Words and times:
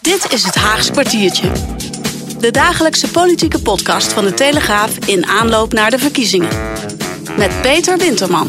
Dit 0.00 0.32
is 0.32 0.44
het 0.44 0.54
Haagse 0.54 0.92
kwartiertje. 0.92 1.50
De 2.38 2.50
dagelijkse 2.50 3.10
politieke 3.10 3.62
podcast 3.62 4.12
van 4.12 4.24
de 4.24 4.34
Telegraaf 4.34 4.96
in 4.96 5.26
aanloop 5.26 5.72
naar 5.72 5.90
de 5.90 5.98
verkiezingen. 5.98 6.48
Met 7.36 7.60
Peter 7.62 7.98
Winterman. 7.98 8.48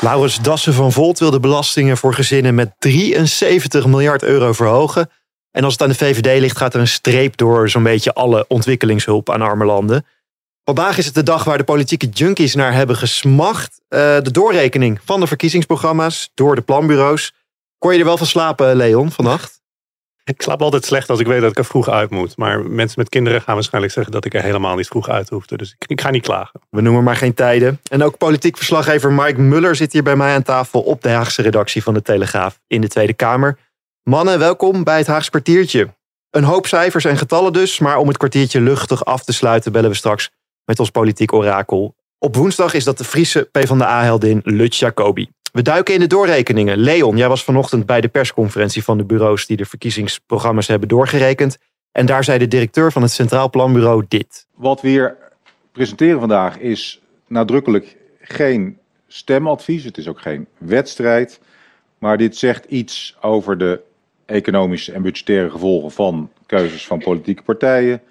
Laurens 0.00 0.40
Dassen 0.40 0.74
van 0.74 0.92
Volt 0.92 1.18
wil 1.18 1.30
de 1.30 1.40
belastingen 1.40 1.96
voor 1.96 2.14
gezinnen 2.14 2.54
met 2.54 2.74
73 2.78 3.86
miljard 3.86 4.22
euro 4.22 4.52
verhogen. 4.52 5.10
En 5.50 5.64
als 5.64 5.72
het 5.72 5.82
aan 5.82 5.88
de 5.88 5.94
VVD 5.94 6.40
ligt, 6.40 6.56
gaat 6.56 6.74
er 6.74 6.80
een 6.80 6.88
streep 6.88 7.36
door 7.36 7.70
zo'n 7.70 7.82
beetje 7.82 8.14
alle 8.14 8.44
ontwikkelingshulp 8.48 9.30
aan 9.30 9.42
arme 9.42 9.64
landen. 9.64 10.06
Vandaag 10.64 10.98
is 10.98 11.06
het 11.06 11.14
de 11.14 11.22
dag 11.22 11.44
waar 11.44 11.58
de 11.58 11.64
politieke 11.64 12.08
junkies 12.08 12.54
naar 12.54 12.72
hebben 12.72 12.96
gesmacht. 12.96 13.80
Uh, 13.88 13.98
de 13.98 14.30
doorrekening 14.30 15.00
van 15.04 15.20
de 15.20 15.26
verkiezingsprogramma's 15.26 16.30
door 16.34 16.54
de 16.54 16.60
planbureaus. 16.60 17.32
Kon 17.78 17.92
je 17.92 17.98
er 17.98 18.04
wel 18.04 18.16
van 18.16 18.26
slapen, 18.26 18.76
Leon, 18.76 19.10
vannacht? 19.10 19.60
Ik 20.24 20.42
slaap 20.42 20.62
altijd 20.62 20.84
slecht 20.84 21.10
als 21.10 21.20
ik 21.20 21.26
weet 21.26 21.40
dat 21.40 21.50
ik 21.50 21.58
er 21.58 21.64
vroeg 21.64 21.88
uit 21.88 22.10
moet. 22.10 22.36
Maar 22.36 22.60
mensen 22.60 22.98
met 22.98 23.08
kinderen 23.08 23.42
gaan 23.42 23.54
waarschijnlijk 23.54 23.92
zeggen 23.92 24.12
dat 24.12 24.24
ik 24.24 24.34
er 24.34 24.42
helemaal 24.42 24.76
niet 24.76 24.86
vroeg 24.86 25.08
uit 25.08 25.28
hoefde. 25.28 25.56
Dus 25.56 25.74
ik, 25.78 25.90
ik 25.90 26.00
ga 26.00 26.10
niet 26.10 26.22
klagen. 26.22 26.60
We 26.70 26.80
noemen 26.80 27.04
maar 27.04 27.16
geen 27.16 27.34
tijden. 27.34 27.80
En 27.90 28.02
ook 28.02 28.18
politiek 28.18 28.56
verslaggever 28.56 29.12
Mike 29.12 29.40
Muller 29.40 29.76
zit 29.76 29.92
hier 29.92 30.02
bij 30.02 30.16
mij 30.16 30.34
aan 30.34 30.42
tafel 30.42 30.80
op 30.80 31.02
de 31.02 31.08
Haagse 31.08 31.42
redactie 31.42 31.82
van 31.82 31.94
de 31.94 32.02
Telegraaf 32.02 32.60
in 32.66 32.80
de 32.80 32.88
Tweede 32.88 33.14
Kamer. 33.14 33.58
Mannen, 34.02 34.38
welkom 34.38 34.84
bij 34.84 34.98
het 34.98 35.06
Haagse 35.06 35.30
kwartiertje. 35.30 35.94
Een 36.30 36.44
hoop 36.44 36.66
cijfers 36.66 37.04
en 37.04 37.16
getallen 37.16 37.52
dus, 37.52 37.78
maar 37.78 37.96
om 37.96 38.08
het 38.08 38.16
kwartiertje 38.16 38.60
luchtig 38.60 39.04
af 39.04 39.24
te 39.24 39.32
sluiten 39.32 39.72
bellen 39.72 39.90
we 39.90 39.96
straks 39.96 40.30
met 40.72 40.80
ons 40.80 40.90
politiek 40.90 41.32
orakel. 41.32 41.94
Op 42.18 42.36
woensdag 42.36 42.74
is 42.74 42.84
dat 42.84 42.98
de 42.98 43.04
Friese 43.04 43.48
PvdA-heldin 43.52 44.40
Lut 44.44 44.76
Jacobi. 44.76 45.28
We 45.52 45.62
duiken 45.62 45.94
in 45.94 46.00
de 46.00 46.06
doorrekeningen. 46.06 46.78
Leon, 46.78 47.16
jij 47.16 47.28
was 47.28 47.44
vanochtend 47.44 47.86
bij 47.86 48.00
de 48.00 48.08
persconferentie 48.08 48.84
van 48.84 48.98
de 48.98 49.04
bureaus 49.04 49.46
die 49.46 49.56
de 49.56 49.64
verkiezingsprogramma's 49.64 50.66
hebben 50.66 50.88
doorgerekend. 50.88 51.58
En 51.90 52.06
daar 52.06 52.24
zei 52.24 52.38
de 52.38 52.48
directeur 52.48 52.92
van 52.92 53.02
het 53.02 53.10
Centraal 53.10 53.50
Planbureau 53.50 54.04
dit. 54.08 54.46
Wat 54.54 54.80
we 54.80 54.88
hier 54.88 55.16
presenteren 55.72 56.20
vandaag 56.20 56.58
is 56.58 57.00
nadrukkelijk 57.26 57.96
geen 58.20 58.78
stemadvies. 59.08 59.84
Het 59.84 59.98
is 59.98 60.08
ook 60.08 60.20
geen 60.20 60.46
wedstrijd. 60.58 61.40
Maar 61.98 62.18
dit 62.18 62.36
zegt 62.36 62.64
iets 62.64 63.16
over 63.20 63.58
de 63.58 63.80
economische 64.26 64.92
en 64.92 65.02
budgettaire 65.02 65.50
gevolgen 65.50 65.90
van 65.90 66.30
keuzes 66.46 66.86
van 66.86 66.98
politieke 66.98 67.42
partijen. 67.42 68.02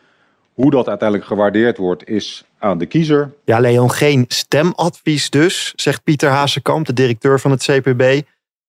Hoe 0.54 0.72
dat 0.72 0.88
uiteindelijk 0.88 1.28
gewaardeerd 1.28 1.78
wordt, 1.78 2.08
is 2.08 2.45
aan 2.62 2.78
de 2.78 2.86
kiezer. 2.86 3.34
Ja, 3.45 3.59
Leon, 3.59 3.92
geen 3.92 4.26
stemadvies 4.28 5.30
dus, 5.30 5.73
zegt 5.76 6.04
Pieter 6.04 6.30
Hazekamp, 6.30 6.86
de 6.86 6.94
directeur 6.94 7.40
van 7.40 7.52
het 7.52 7.64
CPB. 7.64 8.22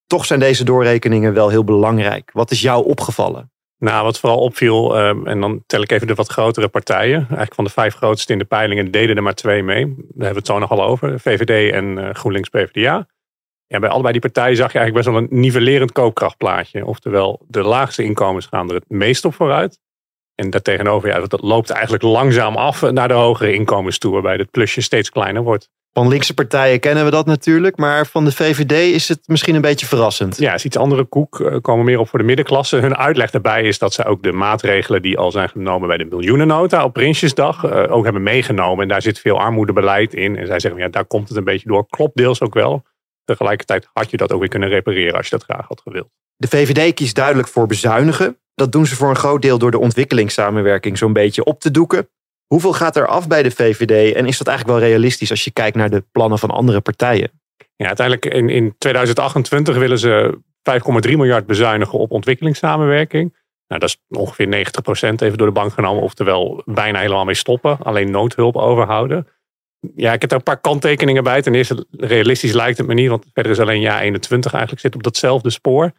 Toch 0.07 0.25
zijn 0.27 0.41
deze 0.41 0.65
doorrekeningen 0.65 1.35
wel 1.35 1.49
heel 1.49 1.65
belangrijk. 1.65 2.31
Wat 2.33 2.51
is 2.51 2.61
jou 2.61 2.87
opgevallen? 2.87 3.51
Nou, 3.79 4.05
wat 4.05 4.19
vooral 4.19 4.39
opviel, 4.39 4.97
ehm, 4.97 5.27
en 5.27 5.41
dan 5.41 5.63
tel 5.67 5.83
ik 5.83 5.91
even 5.91 6.07
de 6.07 6.15
wat 6.15 6.29
grotere 6.29 6.69
partijen. 6.69 7.19
Eigenlijk 7.19 7.55
van 7.55 7.65
de 7.65 7.71
vijf 7.71 7.95
grootste 7.95 8.33
in 8.33 8.39
de 8.39 8.45
peilingen 8.45 8.91
deden 8.91 9.17
er 9.17 9.23
maar 9.23 9.35
twee 9.35 9.63
mee. 9.63 9.85
Daar 9.87 9.97
hebben 9.97 10.29
we 10.29 10.39
het 10.39 10.47
zo 10.47 10.59
nogal 10.59 10.83
over. 10.83 11.21
VVD 11.21 11.73
en 11.73 11.99
uh, 11.99 12.11
GroenLinks 12.11 12.49
PvdA. 12.49 13.07
Ja, 13.67 13.79
bij 13.79 13.89
allebei 13.89 14.13
die 14.13 14.21
partijen 14.21 14.57
zag 14.57 14.73
je 14.73 14.79
eigenlijk 14.79 15.07
best 15.07 15.17
wel 15.17 15.29
een 15.29 15.41
nivellerend 15.41 15.93
koopkrachtplaatje. 15.93 16.87
Oftewel, 16.87 17.45
de 17.49 17.63
laagste 17.63 18.05
inkomens 18.05 18.47
gaan 18.47 18.69
er 18.69 18.75
het 18.75 18.89
meest 18.89 19.25
op 19.25 19.35
vooruit. 19.35 19.79
En 20.35 20.51
daartegenover, 20.51 21.09
ja, 21.09 21.27
dat 21.27 21.43
loopt 21.43 21.71
eigenlijk 21.71 22.03
langzaam 22.03 22.57
af 22.57 22.91
naar 22.91 23.09
de 23.09 23.15
hogere 23.15 23.53
inkomens 23.53 23.99
toe, 23.99 24.13
waarbij 24.13 24.37
het 24.37 24.51
plusje 24.51 24.81
steeds 24.81 25.11
kleiner 25.11 25.43
wordt. 25.43 25.69
Van 25.93 26.09
linkse 26.09 26.35
partijen 26.35 26.81
kennen 26.81 27.05
we 27.05 27.11
dat 27.11 27.27
natuurlijk, 27.27 27.77
maar 27.77 28.07
van 28.07 28.25
de 28.25 28.33
VVD 28.33 28.73
is 28.95 29.09
het 29.09 29.21
misschien 29.27 29.55
een 29.55 29.61
beetje 29.61 29.87
verrassend. 29.87 30.39
Ja, 30.39 30.55
is 30.55 30.65
iets 30.65 30.77
andere 30.77 31.05
koek, 31.05 31.41
eh, 31.41 31.57
komen 31.61 31.85
meer 31.85 31.99
op 31.99 32.09
voor 32.09 32.19
de 32.19 32.25
middenklasse. 32.25 32.77
Hun 32.77 32.97
uitleg 32.97 33.31
daarbij 33.31 33.63
is 33.63 33.79
dat 33.79 33.93
ze 33.93 34.05
ook 34.05 34.23
de 34.23 34.33
maatregelen 34.33 35.03
die 35.03 35.19
al 35.19 35.31
zijn 35.31 35.49
genomen 35.49 35.89
bij 35.89 35.97
de 35.97 36.05
miljoenennota 36.05 36.85
op 36.85 36.93
Prinsjesdag 36.93 37.65
uh, 37.65 37.93
ook 37.93 38.05
hebben 38.05 38.23
meegenomen. 38.23 38.83
En 38.83 38.89
daar 38.89 39.03
zit 39.03 39.19
veel 39.19 39.39
armoedebeleid 39.39 40.15
in. 40.15 40.37
En 40.37 40.47
zij 40.47 40.61
zeggen, 40.61 40.81
ja, 40.81 40.89
daar 40.89 41.05
komt 41.05 41.29
het 41.29 41.37
een 41.39 41.45
beetje 41.45 41.69
door. 41.69 41.87
Klopt 41.87 42.17
deels 42.17 42.41
ook 42.41 42.55
wel. 42.55 42.83
Tegelijkertijd 43.25 43.89
had 43.93 44.11
je 44.11 44.17
dat 44.17 44.33
ook 44.33 44.41
weer 44.41 44.49
kunnen 44.49 44.69
repareren 44.69 45.17
als 45.17 45.29
je 45.29 45.37
dat 45.37 45.45
graag 45.45 45.67
had 45.69 45.81
gewild. 45.81 46.11
De 46.37 46.49
VVD 46.49 46.95
kiest 46.95 47.15
duidelijk 47.15 47.49
voor 47.49 47.67
bezuinigen. 47.67 48.37
Dat 48.55 48.73
doen 48.73 48.87
ze 48.87 48.97
voor 48.97 49.09
een 49.09 49.17
groot 49.17 49.43
deel 49.43 49.59
door 49.59 49.71
de 49.71 49.79
ontwikkelingssamenwerking 49.79 50.99
zo'n 50.99 51.13
beetje 51.13 51.45
op 51.45 51.61
te 51.61 51.71
doeken. 51.71 52.09
Hoeveel 52.47 52.73
gaat 52.73 52.97
er 52.97 53.07
af 53.07 53.29
bij 53.29 53.43
de 53.43 53.51
VVD 53.51 54.15
en 54.15 54.27
is 54.27 54.39
dat 54.39 54.47
eigenlijk 54.47 54.79
wel 54.79 54.89
realistisch 54.89 55.31
als 55.31 55.45
je 55.45 55.51
kijkt 55.51 55.77
naar 55.77 55.91
de 55.91 56.05
plannen 56.13 56.39
van 56.39 56.51
andere 56.51 56.81
partijen? 56.81 57.31
Ja, 57.77 57.87
uiteindelijk 57.87 58.35
in, 58.35 58.49
in 58.49 58.75
2028 58.79 59.77
willen 59.77 59.99
ze 59.99 60.39
5,3 61.09 61.17
miljard 61.17 61.47
bezuinigen 61.47 61.99
op 61.99 62.11
ontwikkelingssamenwerking. 62.11 63.41
Nou, 63.67 63.81
dat 63.81 63.89
is 63.89 64.19
ongeveer 64.19 64.47
90% 64.47 65.15
even 65.15 65.39
door 65.39 65.47
de 65.47 65.53
bank 65.53 65.73
genomen, 65.73 66.03
oftewel 66.03 66.63
bijna 66.65 66.99
helemaal 66.99 67.25
mee 67.25 67.35
stoppen. 67.35 67.79
Alleen 67.79 68.11
noodhulp 68.11 68.57
overhouden. 68.57 69.27
Ja, 69.97 70.13
ik 70.13 70.21
heb 70.21 70.31
daar 70.31 70.39
een 70.39 70.45
paar 70.45 70.61
kanttekeningen 70.61 71.25
bij. 71.25 71.43
Ten 71.43 71.55
eerste, 71.55 71.87
realistisch 71.91 72.53
lijkt 72.53 72.79
het 72.79 72.87
me 72.87 72.95
niet, 72.95 73.09
want 73.09 73.27
verder 73.33 73.53
is 73.53 73.61
alleen 73.61 73.81
jaar 73.81 74.01
21 74.01 74.53
eigenlijk 74.53 74.83
zit 74.83 74.95
op 74.95 75.03
datzelfde 75.03 75.51
spoor. 75.51 75.93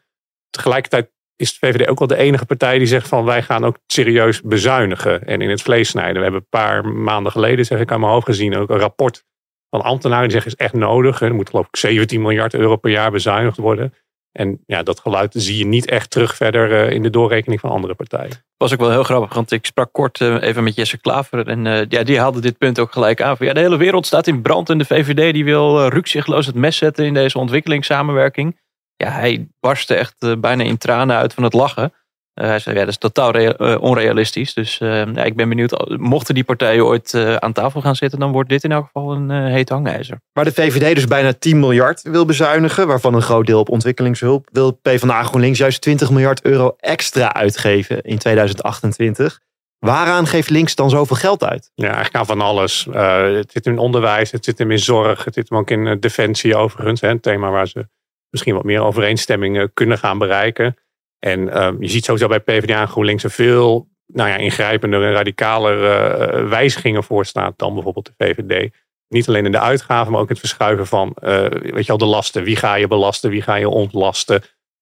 Tegelijkertijd 0.53 1.11
is 1.35 1.59
de 1.59 1.67
VVD 1.67 1.87
ook 1.87 1.99
wel 1.99 2.07
de 2.07 2.17
enige 2.17 2.45
partij 2.45 2.77
die 2.77 2.87
zegt 2.87 3.07
van 3.07 3.25
wij 3.25 3.43
gaan 3.43 3.65
ook 3.65 3.77
serieus 3.87 4.41
bezuinigen 4.41 5.23
en 5.25 5.41
in 5.41 5.49
het 5.49 5.61
vlees 5.61 5.89
snijden. 5.89 6.15
We 6.15 6.21
hebben 6.21 6.41
een 6.41 6.59
paar 6.59 6.87
maanden 6.87 7.31
geleden, 7.31 7.65
zeg 7.65 7.79
ik 7.79 7.91
aan 7.91 7.99
mijn 7.99 8.11
hoofd 8.11 8.25
gezien, 8.25 8.55
ook 8.55 8.69
een 8.69 8.79
rapport 8.79 9.23
van 9.69 9.81
ambtenaren 9.81 10.23
die 10.23 10.31
zeggen 10.31 10.51
is 10.51 10.57
echt 10.57 10.73
nodig. 10.73 11.21
Er 11.21 11.33
moet 11.33 11.49
geloof 11.49 11.67
ik 11.67 11.75
17 11.75 12.21
miljard 12.21 12.53
euro 12.53 12.75
per 12.75 12.91
jaar 12.91 13.11
bezuinigd 13.11 13.57
worden. 13.57 13.93
En 14.31 14.63
ja, 14.65 14.83
dat 14.83 14.99
geluid 14.99 15.33
zie 15.37 15.57
je 15.57 15.65
niet 15.65 15.89
echt 15.89 16.09
terug 16.09 16.35
verder 16.35 16.71
eh, 16.71 16.93
in 16.93 17.01
de 17.03 17.09
doorrekening 17.09 17.59
van 17.59 17.69
andere 17.69 17.95
partijen. 17.95 18.45
Was 18.57 18.73
ook 18.73 18.79
wel 18.79 18.91
heel 18.91 19.03
grappig, 19.03 19.33
want 19.33 19.51
ik 19.51 19.65
sprak 19.65 19.93
kort 19.93 20.21
eh, 20.21 20.41
even 20.41 20.63
met 20.63 20.75
Jesse 20.75 20.97
Klaver. 20.97 21.47
En 21.47 21.65
uh, 21.65 21.81
ja, 21.87 22.03
die 22.03 22.19
haalde 22.19 22.39
dit 22.39 22.57
punt 22.57 22.79
ook 22.79 22.91
gelijk 22.91 23.21
aan. 23.21 23.37
Van, 23.37 23.45
ja, 23.45 23.53
de 23.53 23.59
hele 23.59 23.77
wereld 23.77 24.05
staat 24.05 24.27
in 24.27 24.41
brand 24.41 24.69
en 24.69 24.77
de 24.77 24.85
VVD 24.85 25.33
die 25.33 25.43
wil 25.43 25.87
rukzichtloos 25.87 26.45
het 26.45 26.55
mes 26.55 26.77
zetten 26.77 27.05
in 27.05 27.13
deze 27.13 27.37
ontwikkelingssamenwerking 27.37 28.59
ja, 28.97 29.09
hij 29.09 29.47
barstte 29.59 29.95
echt 29.95 30.15
eh, 30.19 30.31
bijna 30.37 30.63
in 30.63 30.77
tranen 30.77 31.15
uit 31.15 31.33
van 31.33 31.43
het 31.43 31.53
lachen. 31.53 31.93
Uh, 32.41 32.47
hij 32.47 32.59
zei, 32.59 32.75
ja, 32.75 32.81
dat 32.81 32.89
is 32.89 32.97
totaal 32.97 33.35
uh, 33.35 33.81
onrealistisch. 33.81 34.53
Dus 34.53 34.79
uh, 34.79 35.13
ja, 35.13 35.23
ik 35.23 35.35
ben 35.35 35.49
benieuwd, 35.49 35.97
mochten 35.97 36.35
die 36.35 36.43
partijen 36.43 36.85
ooit 36.85 37.15
aan 37.39 37.53
tafel 37.53 37.81
gaan 37.81 37.95
zitten, 37.95 38.19
dan 38.19 38.31
wordt 38.31 38.49
dit 38.49 38.63
in 38.63 38.71
elk 38.71 38.85
geval 38.85 39.11
een 39.11 39.29
heet 39.29 39.69
hangijzer. 39.69 40.21
Waar 40.31 40.45
de 40.45 40.53
VVD 40.53 40.95
dus 40.95 41.05
bijna 41.05 41.33
10 41.33 41.59
miljard 41.59 42.01
wil 42.01 42.25
bezuinigen, 42.25 42.87
waarvan 42.87 43.13
een 43.13 43.21
groot 43.21 43.45
deel 43.45 43.59
op 43.59 43.69
ontwikkelingshulp, 43.69 44.49
wil 44.51 44.71
PvdA 44.71 45.23
GroenLinks 45.23 45.59
juist 45.59 45.81
20 45.81 46.09
miljard 46.09 46.41
euro 46.41 46.75
extra 46.77 47.33
uitgeven 47.33 48.01
in 48.01 48.17
2028. 48.17 49.39
Waaraan 49.79 50.27
geeft 50.27 50.49
links 50.49 50.75
dan 50.75 50.89
zoveel 50.89 51.15
geld 51.15 51.43
uit? 51.43 51.71
Ja, 51.75 51.85
eigenlijk 51.85 52.15
aan 52.15 52.25
van 52.25 52.41
alles. 52.41 52.87
het 52.91 53.51
zit 53.51 53.65
in 53.65 53.77
onderwijs, 53.77 54.31
het 54.31 54.45
zit 54.45 54.57
hem 54.57 54.71
in 54.71 54.79
zorg, 54.79 55.25
het 55.25 55.33
zit 55.33 55.49
hem 55.49 55.57
ook 55.57 55.69
in 55.69 55.99
defensie 55.99 56.55
overigens. 56.55 57.01
Hè, 57.01 57.09
een 57.09 57.19
thema 57.19 57.49
waar 57.49 57.67
ze 57.67 57.87
misschien 58.33 58.53
wat 58.53 58.63
meer 58.63 58.81
overeenstemmingen 58.81 59.73
kunnen 59.73 59.97
gaan 59.97 60.17
bereiken. 60.17 60.77
En 61.19 61.49
ehm, 61.49 61.75
je 61.79 61.87
ziet 61.87 62.05
sowieso 62.05 62.27
bij 62.27 62.39
PvdA 62.39 62.81
en 62.81 62.87
GroenLinks 62.87 63.23
er 63.23 63.31
veel 63.31 63.87
nou 64.05 64.29
ja, 64.29 64.35
ingrijpender 64.35 65.03
en 65.03 65.11
radicaler 65.11 65.77
uh, 65.77 66.49
wijzigingen 66.49 67.03
voor 67.03 67.25
staat 67.25 67.57
dan 67.57 67.73
bijvoorbeeld 67.73 68.05
de 68.05 68.13
VVD. 68.17 68.73
Niet 69.07 69.27
alleen 69.27 69.45
in 69.45 69.51
de 69.51 69.59
uitgaven, 69.59 70.11
maar 70.11 70.21
ook 70.21 70.29
het 70.29 70.39
verschuiven 70.39 70.87
van 70.87 71.15
uh, 71.23 71.47
weet 71.49 71.85
je 71.85 71.91
al, 71.91 71.97
de 71.97 72.05
lasten. 72.05 72.43
Wie 72.43 72.55
ga 72.55 72.75
je 72.75 72.87
belasten, 72.87 73.29
wie 73.29 73.41
ga 73.41 73.55
je 73.55 73.69
ontlasten? 73.69 74.35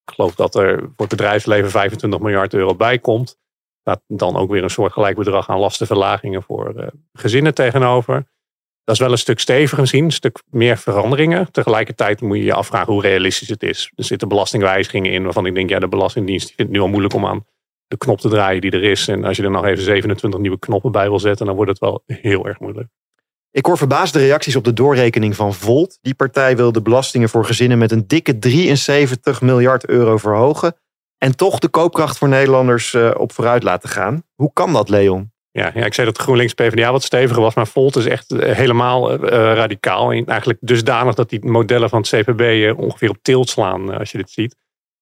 Ik 0.04 0.14
geloof 0.14 0.34
dat 0.34 0.54
er 0.54 0.78
voor 0.78 0.90
het 0.96 1.08
bedrijfsleven 1.08 1.70
25 1.70 2.20
miljard 2.20 2.54
euro 2.54 2.74
bij 2.74 2.98
komt. 2.98 3.38
Staat 3.80 4.02
dan 4.06 4.36
ook 4.36 4.50
weer 4.50 4.62
een 4.62 4.70
soort 4.70 4.92
gelijk 4.92 5.16
bedrag 5.16 5.48
aan 5.48 5.58
lastenverlagingen 5.58 6.42
voor 6.42 6.74
uh, 6.76 6.86
gezinnen 7.12 7.54
tegenover. 7.54 8.26
Dat 8.84 8.94
is 8.94 9.00
wel 9.00 9.10
een 9.10 9.18
stuk 9.18 9.40
steviger 9.40 9.80
misschien, 9.80 10.04
een 10.04 10.12
stuk 10.12 10.42
meer 10.50 10.78
veranderingen. 10.78 11.52
Tegelijkertijd 11.52 12.20
moet 12.20 12.36
je 12.36 12.44
je 12.44 12.54
afvragen 12.54 12.92
hoe 12.92 13.02
realistisch 13.02 13.48
het 13.48 13.62
is. 13.62 13.92
Er 13.94 14.04
zitten 14.04 14.28
belastingwijzigingen 14.28 15.12
in 15.12 15.22
waarvan 15.24 15.46
ik 15.46 15.54
denk, 15.54 15.70
ja, 15.70 15.78
de 15.78 15.88
Belastingdienst 15.88 16.46
vindt 16.46 16.62
het 16.62 16.70
nu 16.70 16.80
al 16.80 16.88
moeilijk 16.88 17.14
om 17.14 17.26
aan 17.26 17.44
de 17.86 17.96
knop 17.96 18.20
te 18.20 18.28
draaien 18.28 18.60
die 18.60 18.70
er 18.70 18.84
is. 18.84 19.08
En 19.08 19.24
als 19.24 19.36
je 19.36 19.42
er 19.42 19.50
nog 19.50 19.64
even 19.64 19.84
27 19.84 20.40
nieuwe 20.40 20.58
knoppen 20.58 20.92
bij 20.92 21.08
wil 21.08 21.18
zetten, 21.18 21.46
dan 21.46 21.54
wordt 21.54 21.70
het 21.70 21.80
wel 21.80 22.02
heel 22.06 22.46
erg 22.46 22.60
moeilijk. 22.60 22.88
Ik 23.50 23.66
hoor 23.66 23.78
verbaasde 23.78 24.18
reacties 24.18 24.56
op 24.56 24.64
de 24.64 24.72
doorrekening 24.72 25.36
van 25.36 25.54
Volt. 25.54 25.98
Die 26.00 26.14
partij 26.14 26.56
wil 26.56 26.72
de 26.72 26.82
belastingen 26.82 27.28
voor 27.28 27.44
gezinnen 27.44 27.78
met 27.78 27.92
een 27.92 28.06
dikke 28.06 28.38
73 28.38 29.40
miljard 29.40 29.86
euro 29.86 30.16
verhogen. 30.16 30.76
En 31.18 31.36
toch 31.36 31.58
de 31.58 31.68
koopkracht 31.68 32.18
voor 32.18 32.28
Nederlanders 32.28 32.92
uh, 32.92 33.10
op 33.16 33.32
vooruit 33.32 33.62
laten 33.62 33.88
gaan. 33.88 34.22
Hoe 34.34 34.52
kan 34.52 34.72
dat, 34.72 34.88
Leon? 34.88 35.32
Ja, 35.52 35.70
ja, 35.74 35.84
ik 35.84 35.94
zei 35.94 36.06
dat 36.06 36.18
GroenLinks 36.18 36.54
PvdA 36.54 36.92
wat 36.92 37.02
steviger 37.02 37.42
was, 37.42 37.54
maar 37.54 37.66
Volt 37.66 37.96
is 37.96 38.06
echt 38.06 38.32
eh, 38.32 38.54
helemaal 38.54 39.12
uh, 39.12 39.28
radicaal. 39.30 40.12
En 40.12 40.26
eigenlijk 40.26 40.58
dusdanig 40.62 41.14
dat 41.14 41.30
die 41.30 41.46
modellen 41.46 41.88
van 41.88 42.00
het 42.00 42.08
CPB 42.08 42.74
ongeveer 42.78 43.10
op 43.10 43.18
tilt 43.22 43.48
slaan, 43.48 43.98
als 43.98 44.12
je 44.12 44.18
dit 44.18 44.30
ziet. 44.30 44.56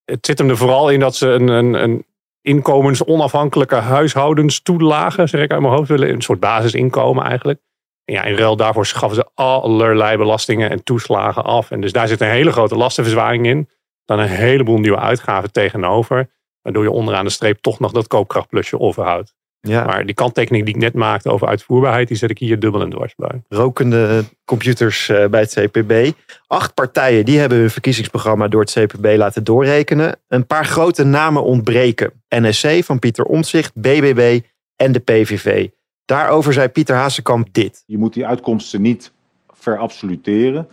Het 0.05 0.25
zit 0.25 0.37
hem 0.37 0.49
er 0.49 0.57
vooral 0.57 0.89
in 0.89 0.99
dat 0.99 1.15
ze 1.15 1.27
een, 1.27 1.47
een, 1.47 1.73
een 1.73 2.05
inkomensonafhankelijke 2.41 3.75
huishoudenstoelagen, 3.75 5.29
zeg 5.29 5.41
ik 5.41 5.51
uit 5.51 5.61
mijn 5.61 5.73
hoofd 5.73 5.89
willen, 5.89 6.09
een 6.09 6.21
soort 6.21 6.39
basisinkomen 6.39 7.25
eigenlijk. 7.25 7.59
En 8.05 8.13
ja, 8.13 8.23
in 8.23 8.35
ruil 8.35 8.55
daarvoor 8.55 8.85
schaffen 8.85 9.17
ze 9.17 9.29
allerlei 9.33 10.17
belastingen 10.17 10.69
en 10.69 10.83
toeslagen 10.83 11.43
af. 11.43 11.71
En 11.71 11.81
dus 11.81 11.91
daar 11.91 12.07
zit 12.07 12.21
een 12.21 12.29
hele 12.29 12.51
grote 12.51 12.75
lastenverzwaring 12.75 13.45
in. 13.45 13.69
Dan 14.05 14.19
een 14.19 14.27
heleboel 14.27 14.77
nieuwe 14.77 14.99
uitgaven 14.99 15.51
tegenover. 15.51 16.29
Waardoor 16.61 16.83
je 16.83 16.91
onderaan 16.91 17.25
de 17.25 17.31
streep 17.31 17.61
toch 17.61 17.79
nog 17.79 17.91
dat 17.91 18.07
koopkrachtplusje 18.07 18.79
overhoudt. 18.79 19.33
Ja. 19.61 19.85
Maar 19.85 20.05
die 20.05 20.15
kanttekening 20.15 20.65
die 20.65 20.75
ik 20.75 20.81
net 20.81 20.93
maakte 20.93 21.29
over 21.29 21.47
uitvoerbaarheid, 21.47 22.07
die 22.07 22.17
zet 22.17 22.29
ik 22.29 22.37
hier 22.37 22.59
dubbel 22.59 22.81
en 22.81 22.89
dwars 22.89 23.15
bij. 23.15 23.41
Rokende 23.47 24.23
computers 24.45 25.09
eh, 25.09 25.27
bij 25.27 25.39
het 25.39 25.53
CPB. 25.53 26.11
Acht 26.47 26.73
partijen 26.73 27.25
die 27.25 27.39
hebben 27.39 27.57
hun 27.57 27.69
verkiezingsprogramma 27.69 28.47
door 28.47 28.61
het 28.61 28.71
CPB 28.71 29.13
laten 29.17 29.43
doorrekenen. 29.43 30.15
Een 30.27 30.47
paar 30.47 30.65
grote 30.65 31.03
namen 31.03 31.43
ontbreken. 31.43 32.11
NSC 32.29 32.83
van 32.83 32.99
Pieter 32.99 33.25
Omtzigt, 33.25 33.73
BBB 33.73 34.39
en 34.75 34.91
de 34.91 34.99
PVV. 34.99 35.67
Daarover 36.05 36.53
zei 36.53 36.67
Pieter 36.67 36.95
Hazekamp 36.95 37.47
dit. 37.51 37.83
Je 37.85 37.97
moet 37.97 38.13
die 38.13 38.25
uitkomsten 38.25 38.81
niet 38.81 39.11
verabsoluteren. 39.47 40.67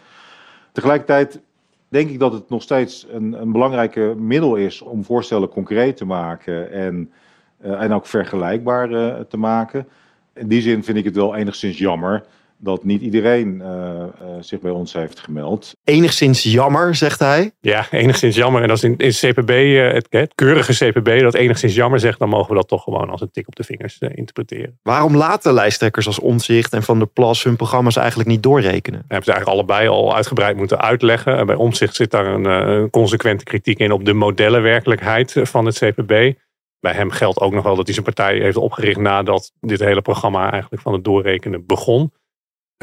Tegelijkertijd 0.73 1.41
denk 1.89 2.11
ik 2.11 2.19
dat 2.19 2.33
het 2.33 2.51
nog 2.51 2.63
steeds 2.63 3.07
een, 3.11 3.33
een 3.33 3.53
belangrijke 3.53 4.15
middel 4.19 4.57
is 4.57 4.83
om 4.83 5.05
voorstellen 5.05 5.49
concreet 5.49 5.97
te 5.97 6.05
maken 6.05 6.73
en 6.73 7.13
en 7.61 7.93
ook 7.93 8.07
vergelijkbaar 8.07 8.91
uh, 8.91 9.15
te 9.29 9.37
maken. 9.37 9.89
In 10.35 10.49
die 10.49 10.63
zin 10.63 10.85
vind 10.85 10.99
ik 10.99 11.05
het 11.05 11.17
wel 11.17 11.35
enigszins 11.35 11.79
jammer 11.79 12.25
dat 12.59 12.85
niet 12.85 13.03
iedereen 13.03 13.63
uh, 13.63 14.05
zich 14.41 14.61
bij 14.61 14.71
ons 14.71 14.93
heeft 14.93 15.21
gemeld. 15.21 15.77
Enigszins 15.85 16.43
jammer, 16.43 16.95
zegt 16.95 17.19
hij? 17.19 17.51
Ja, 17.61 17.87
enigszins 17.91 18.37
jammer. 18.37 18.63
En 18.63 18.71
als 18.71 18.83
in, 18.83 18.97
in 18.97 19.11
CPB, 19.11 19.51
het, 19.93 20.07
het, 20.11 20.35
keurige 20.35 20.73
CPB 20.73 21.21
dat 21.21 21.35
enigszins 21.35 21.75
jammer 21.75 22.01
zegt, 22.01 22.19
dan 22.19 22.29
mogen 22.29 22.49
we 22.49 22.55
dat 22.55 22.69
toch 22.69 22.83
gewoon 22.83 23.11
als 23.11 23.21
een 23.21 23.31
tik 23.31 23.49
op 23.49 23.57
de 23.57 23.65
vingers 23.65 23.99
interpreteren. 23.99 24.79
Waarom 24.83 25.17
laten 25.17 25.53
lijsttrekkers 25.53 26.07
als 26.07 26.19
Omzicht 26.19 26.73
en 26.73 26.83
Van 26.83 26.99
der 26.99 27.09
Plas 27.09 27.45
hun 27.45 27.57
programma's 27.57 27.97
eigenlijk 27.97 28.29
niet 28.29 28.43
doorrekenen? 28.43 29.05
hebben 29.09 29.25
ze 29.25 29.33
eigenlijk 29.33 29.61
allebei 29.61 29.89
al 29.89 30.15
uitgebreid 30.15 30.57
moeten 30.57 30.81
uitleggen. 30.81 31.37
En 31.37 31.47
bij 31.47 31.55
Omzicht 31.55 31.95
zit 31.95 32.11
daar 32.11 32.27
een, 32.27 32.45
een 32.45 32.91
consequente 32.91 33.45
kritiek 33.45 33.79
in 33.79 33.93
op 33.93 34.05
de 34.05 34.13
modellenwerkelijkheid 34.13 35.35
van 35.43 35.67
het 35.67 35.79
CPB 35.79 36.33
bij 36.81 36.93
hem 36.93 37.11
geldt 37.11 37.41
ook 37.41 37.53
nog 37.53 37.65
wel 37.65 37.77
dat 37.77 37.85
hij 37.85 37.95
zijn 37.95 38.07
partij 38.07 38.39
heeft 38.39 38.57
opgericht 38.57 39.01
nadat 39.01 39.53
dit 39.61 39.81
hele 39.81 40.03
programma 40.03 40.51
eigenlijk 40.51 40.83
van 40.83 40.93
het 40.93 41.05
doorrekenen 41.05 41.67
begon. 41.67 42.13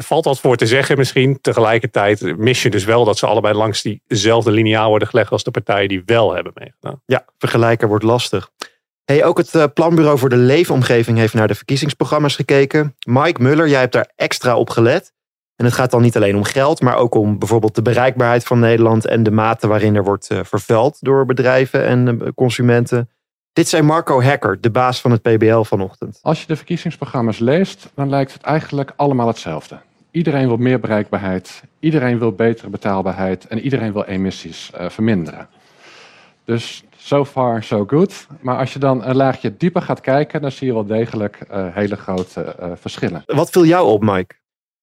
Valt 0.02 0.24
wat 0.24 0.40
voor 0.40 0.56
te 0.56 0.66
zeggen 0.66 0.98
misschien. 0.98 1.40
Tegelijkertijd 1.40 2.36
mis 2.36 2.62
je 2.62 2.70
dus 2.70 2.84
wel 2.84 3.04
dat 3.04 3.18
ze 3.18 3.26
allebei 3.26 3.54
langs 3.54 3.82
diezelfde 3.82 4.50
lineaal 4.50 4.88
worden 4.88 5.08
gelegd 5.08 5.30
als 5.30 5.44
de 5.44 5.50
partijen 5.50 5.88
die 5.88 6.02
wel 6.06 6.34
hebben 6.34 6.52
meegedaan. 6.54 7.02
Ja, 7.06 7.24
vergelijken 7.38 7.88
wordt 7.88 8.04
lastig. 8.04 8.50
Hey, 9.04 9.24
ook 9.24 9.38
het 9.38 9.54
eh, 9.54 9.64
Planbureau 9.74 10.18
voor 10.18 10.28
de 10.28 10.36
Leefomgeving 10.36 11.18
heeft 11.18 11.34
naar 11.34 11.48
de 11.48 11.54
verkiezingsprogramma's 11.54 12.36
gekeken. 12.36 12.96
Mike 13.08 13.42
Muller, 13.42 13.68
jij 13.68 13.80
hebt 13.80 13.92
daar 13.92 14.12
extra 14.16 14.56
op 14.56 14.70
gelet. 14.70 15.14
En 15.56 15.64
het 15.64 15.74
gaat 15.74 15.90
dan 15.90 16.02
niet 16.02 16.16
alleen 16.16 16.36
om 16.36 16.44
geld, 16.44 16.80
maar 16.80 16.96
ook 16.96 17.14
om 17.14 17.38
bijvoorbeeld 17.38 17.74
de 17.74 17.82
bereikbaarheid 17.82 18.44
van 18.44 18.58
Nederland 18.58 19.06
en 19.06 19.22
de 19.22 19.30
mate 19.30 19.66
waarin 19.66 19.94
er 19.94 20.04
wordt 20.04 20.30
uh, 20.30 20.40
vervuild 20.42 20.96
door 21.00 21.26
bedrijven 21.26 21.84
en 21.84 22.18
uh, 22.22 22.28
consumenten. 22.34 23.10
Dit 23.56 23.68
zei 23.68 23.82
Marco 23.82 24.22
Hacker, 24.22 24.60
de 24.60 24.70
baas 24.70 25.00
van 25.00 25.10
het 25.10 25.22
PBL 25.22 25.60
vanochtend. 25.60 26.18
Als 26.22 26.40
je 26.40 26.46
de 26.46 26.56
verkiezingsprogramma's 26.56 27.38
leest, 27.38 27.90
dan 27.94 28.08
lijkt 28.08 28.32
het 28.32 28.42
eigenlijk 28.42 28.92
allemaal 28.96 29.26
hetzelfde. 29.26 29.78
Iedereen 30.10 30.46
wil 30.46 30.56
meer 30.56 30.80
bereikbaarheid, 30.80 31.62
iedereen 31.80 32.18
wil 32.18 32.32
betere 32.32 32.68
betaalbaarheid 32.68 33.46
en 33.46 33.58
iedereen 33.58 33.92
wil 33.92 34.04
emissies 34.04 34.70
uh, 34.80 34.88
verminderen. 34.88 35.48
Dus 36.44 36.84
so 36.96 37.24
far 37.24 37.62
so 37.62 37.84
good. 37.86 38.26
Maar 38.40 38.58
als 38.58 38.72
je 38.72 38.78
dan 38.78 39.04
een 39.04 39.16
laagje 39.16 39.56
dieper 39.56 39.82
gaat 39.82 40.00
kijken, 40.00 40.40
dan 40.40 40.52
zie 40.52 40.66
je 40.66 40.72
wel 40.72 40.86
degelijk 40.86 41.38
uh, 41.50 41.66
hele 41.74 41.96
grote 41.96 42.56
uh, 42.60 42.70
verschillen. 42.74 43.22
Wat 43.26 43.50
viel 43.50 43.64
jou 43.64 43.86
op, 43.88 44.02
Mike? 44.02 44.34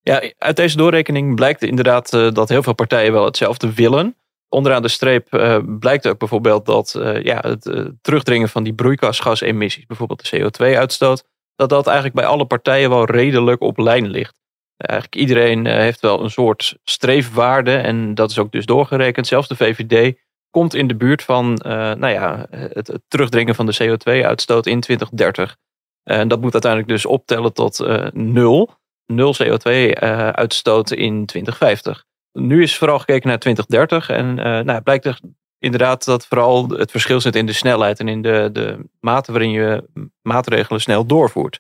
Ja, 0.02 0.32
uit 0.38 0.56
deze 0.56 0.78
doorrekening 0.78 1.36
blijkt 1.36 1.64
inderdaad 1.64 2.12
dat 2.12 2.50
heel 2.50 2.64
veel 2.64 2.74
partijen 2.74 3.12
wel 3.12 3.26
hetzelfde 3.26 3.74
willen 3.74 4.16
onderaan 4.54 4.82
de 4.82 4.88
streep 4.88 5.34
uh, 5.34 5.58
blijkt 5.80 6.08
ook 6.08 6.18
bijvoorbeeld 6.18 6.66
dat 6.66 6.96
uh, 6.98 7.24
ja, 7.24 7.40
het 7.42 7.66
uh, 7.66 7.86
terugdringen 8.02 8.50
van 8.50 8.64
die 8.64 8.74
broeikasgasemissies, 8.74 9.86
bijvoorbeeld 9.86 10.30
de 10.30 10.40
CO2-uitstoot, 10.40 11.24
dat 11.56 11.70
dat 11.70 11.86
eigenlijk 11.86 12.16
bij 12.16 12.26
alle 12.26 12.46
partijen 12.46 12.90
wel 12.90 13.06
redelijk 13.06 13.62
op 13.62 13.78
lijn 13.78 14.08
ligt. 14.08 14.42
Eigenlijk 14.78 15.22
iedereen 15.22 15.66
heeft 15.66 16.00
wel 16.00 16.24
een 16.24 16.30
soort 16.30 16.78
streefwaarde 16.84 17.76
en 17.76 18.16
dat 18.16 18.30
is 18.30 18.40
ook 18.40 18.52
dus 18.52 18.66
doorgerekend. 18.66 19.28
Zelfs 19.28 19.48
de 19.48 19.56
VVD 19.56 20.18
komt 20.50 20.74
in 20.74 20.88
de 20.88 20.96
buurt 20.96 21.24
van 21.24 21.54
nou 21.64 22.08
ja, 22.08 22.46
het, 22.50 22.88
het, 22.88 23.02
terugdringen 23.08 23.56
van 23.56 23.66
de 23.66 23.84
CO2-uitstoot 23.84 24.66
in 24.66 24.80
2030. 24.80 25.58
En 26.04 26.28
dat 26.28 26.42
moet 26.42 26.54
uiteindelijk 26.54 26.92
dus 26.92 27.06
optellen 27.06 27.54
tot 27.54 27.80
nul. 28.14 28.70
Nul 29.06 29.36
CO2-uitstoot 29.44 30.92
in 30.92 31.26
2050. 31.26 32.06
Nu 32.34 32.62
is 32.62 32.78
vooral 32.78 33.00
gekeken 33.00 33.30
naar 33.30 33.40
2030 33.40 34.10
en 34.10 34.38
uh, 34.38 34.60
nou, 34.60 34.82
blijkt 34.82 35.06
er 35.06 35.20
inderdaad 35.60 36.06
dat 36.06 36.28
vooral 36.28 36.70
het 36.70 36.92
verschil 36.92 37.22
zit 37.22 37.36
in 37.36 37.46
de 37.46 37.54
snelheid 37.54 38.00
en 38.00 38.08
in 38.08 38.22
de, 38.22 38.50
de 38.54 38.90
mate 39.00 39.32
waarin 39.32 39.52
je 39.52 39.90
maatregelen 40.22 40.82
snel 40.82 41.06
doorvoert. 41.06 41.60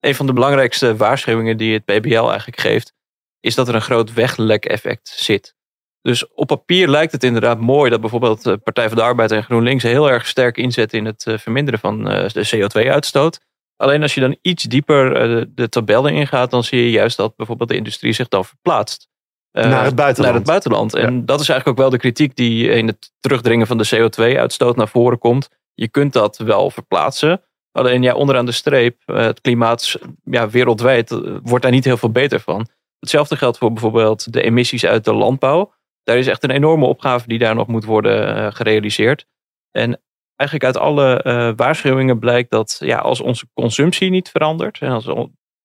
Een 0.00 0.14
van 0.14 0.26
de 0.26 0.32
belangrijkste 0.32 0.96
waarschuwingen 0.96 1.56
die 1.56 1.72
het 1.72 1.84
PBL 1.84 2.28
eigenlijk 2.28 2.60
geeft, 2.60 2.92
is 3.40 3.54
dat 3.54 3.68
er 3.68 3.74
een 3.74 3.80
groot 3.80 4.12
weglek-effect 4.12 5.08
zit. 5.08 5.54
Dus 6.02 6.28
op 6.28 6.46
papier 6.46 6.88
lijkt 6.88 7.12
het 7.12 7.24
inderdaad 7.24 7.60
mooi 7.60 7.90
dat 7.90 8.00
bijvoorbeeld 8.00 8.42
de 8.42 8.58
Partij 8.58 8.88
van 8.88 8.96
de 8.96 9.02
Arbeid 9.02 9.30
en 9.30 9.42
GroenLinks 9.42 9.82
heel 9.82 10.10
erg 10.10 10.26
sterk 10.26 10.56
inzetten 10.56 10.98
in 10.98 11.04
het 11.04 11.26
eh, 11.26 11.38
verminderen 11.38 11.80
van 11.80 12.08
eh, 12.08 12.28
de 12.28 12.48
CO2-uitstoot. 12.56 13.40
Alleen 13.76 14.02
als 14.02 14.14
je 14.14 14.20
dan 14.20 14.36
iets 14.42 14.64
dieper 14.64 15.14
de 15.54 15.68
tabellen 15.68 16.12
ingaat, 16.12 16.50
dan 16.50 16.64
zie 16.64 16.82
je 16.82 16.90
juist 16.90 17.16
dat 17.16 17.36
bijvoorbeeld 17.36 17.68
de 17.68 17.76
industrie 17.76 18.12
zich 18.12 18.28
dan 18.28 18.44
verplaatst. 18.44 19.10
Uh, 19.52 19.64
naar 19.64 19.84
het 19.84 19.94
buitenland. 19.94 20.32
Naar 20.32 20.34
het 20.34 20.50
buitenland. 20.50 20.94
En 20.94 21.26
dat 21.26 21.40
is 21.40 21.48
eigenlijk 21.48 21.68
ook 21.68 21.84
wel 21.84 21.90
de 21.90 22.02
kritiek 22.02 22.36
die 22.36 22.68
in 22.68 22.86
het 22.86 23.12
terugdringen 23.20 23.66
van 23.66 23.78
de 23.78 23.88
CO2-uitstoot 23.96 24.76
naar 24.76 24.88
voren 24.88 25.18
komt. 25.18 25.48
Je 25.74 25.88
kunt 25.88 26.12
dat 26.12 26.36
wel 26.36 26.70
verplaatsen. 26.70 27.42
Alleen 27.72 28.02
ja, 28.02 28.14
onderaan 28.14 28.46
de 28.46 28.52
streep, 28.52 29.02
eh, 29.04 29.16
het 29.16 29.40
klimaat 29.40 29.98
ja, 30.24 30.48
wereldwijd 30.50 31.10
eh, 31.10 31.18
wordt 31.42 31.62
daar 31.62 31.72
niet 31.72 31.84
heel 31.84 31.96
veel 31.96 32.10
beter 32.10 32.40
van. 32.40 32.66
Hetzelfde 32.98 33.36
geldt 33.36 33.58
voor 33.58 33.72
bijvoorbeeld 33.72 34.32
de 34.32 34.42
emissies 34.42 34.86
uit 34.86 35.04
de 35.04 35.14
landbouw. 35.14 35.72
Daar 36.02 36.16
is 36.16 36.26
echt 36.26 36.44
een 36.44 36.50
enorme 36.50 36.86
opgave 36.86 37.28
die 37.28 37.38
daar 37.38 37.54
nog 37.54 37.66
moet 37.66 37.84
worden 37.84 38.52
gerealiseerd. 38.52 39.26
En 39.70 40.00
eigenlijk 40.36 40.74
uit 40.74 40.84
alle 40.84 41.24
uh, 41.24 41.52
waarschuwingen 41.56 42.18
blijkt 42.18 42.50
dat 42.50 42.76
ja, 42.80 42.98
als 42.98 43.20
onze 43.20 43.46
consumptie 43.54 44.10
niet 44.10 44.28
verandert, 44.28 44.78
en 44.78 44.90
als 44.90 45.04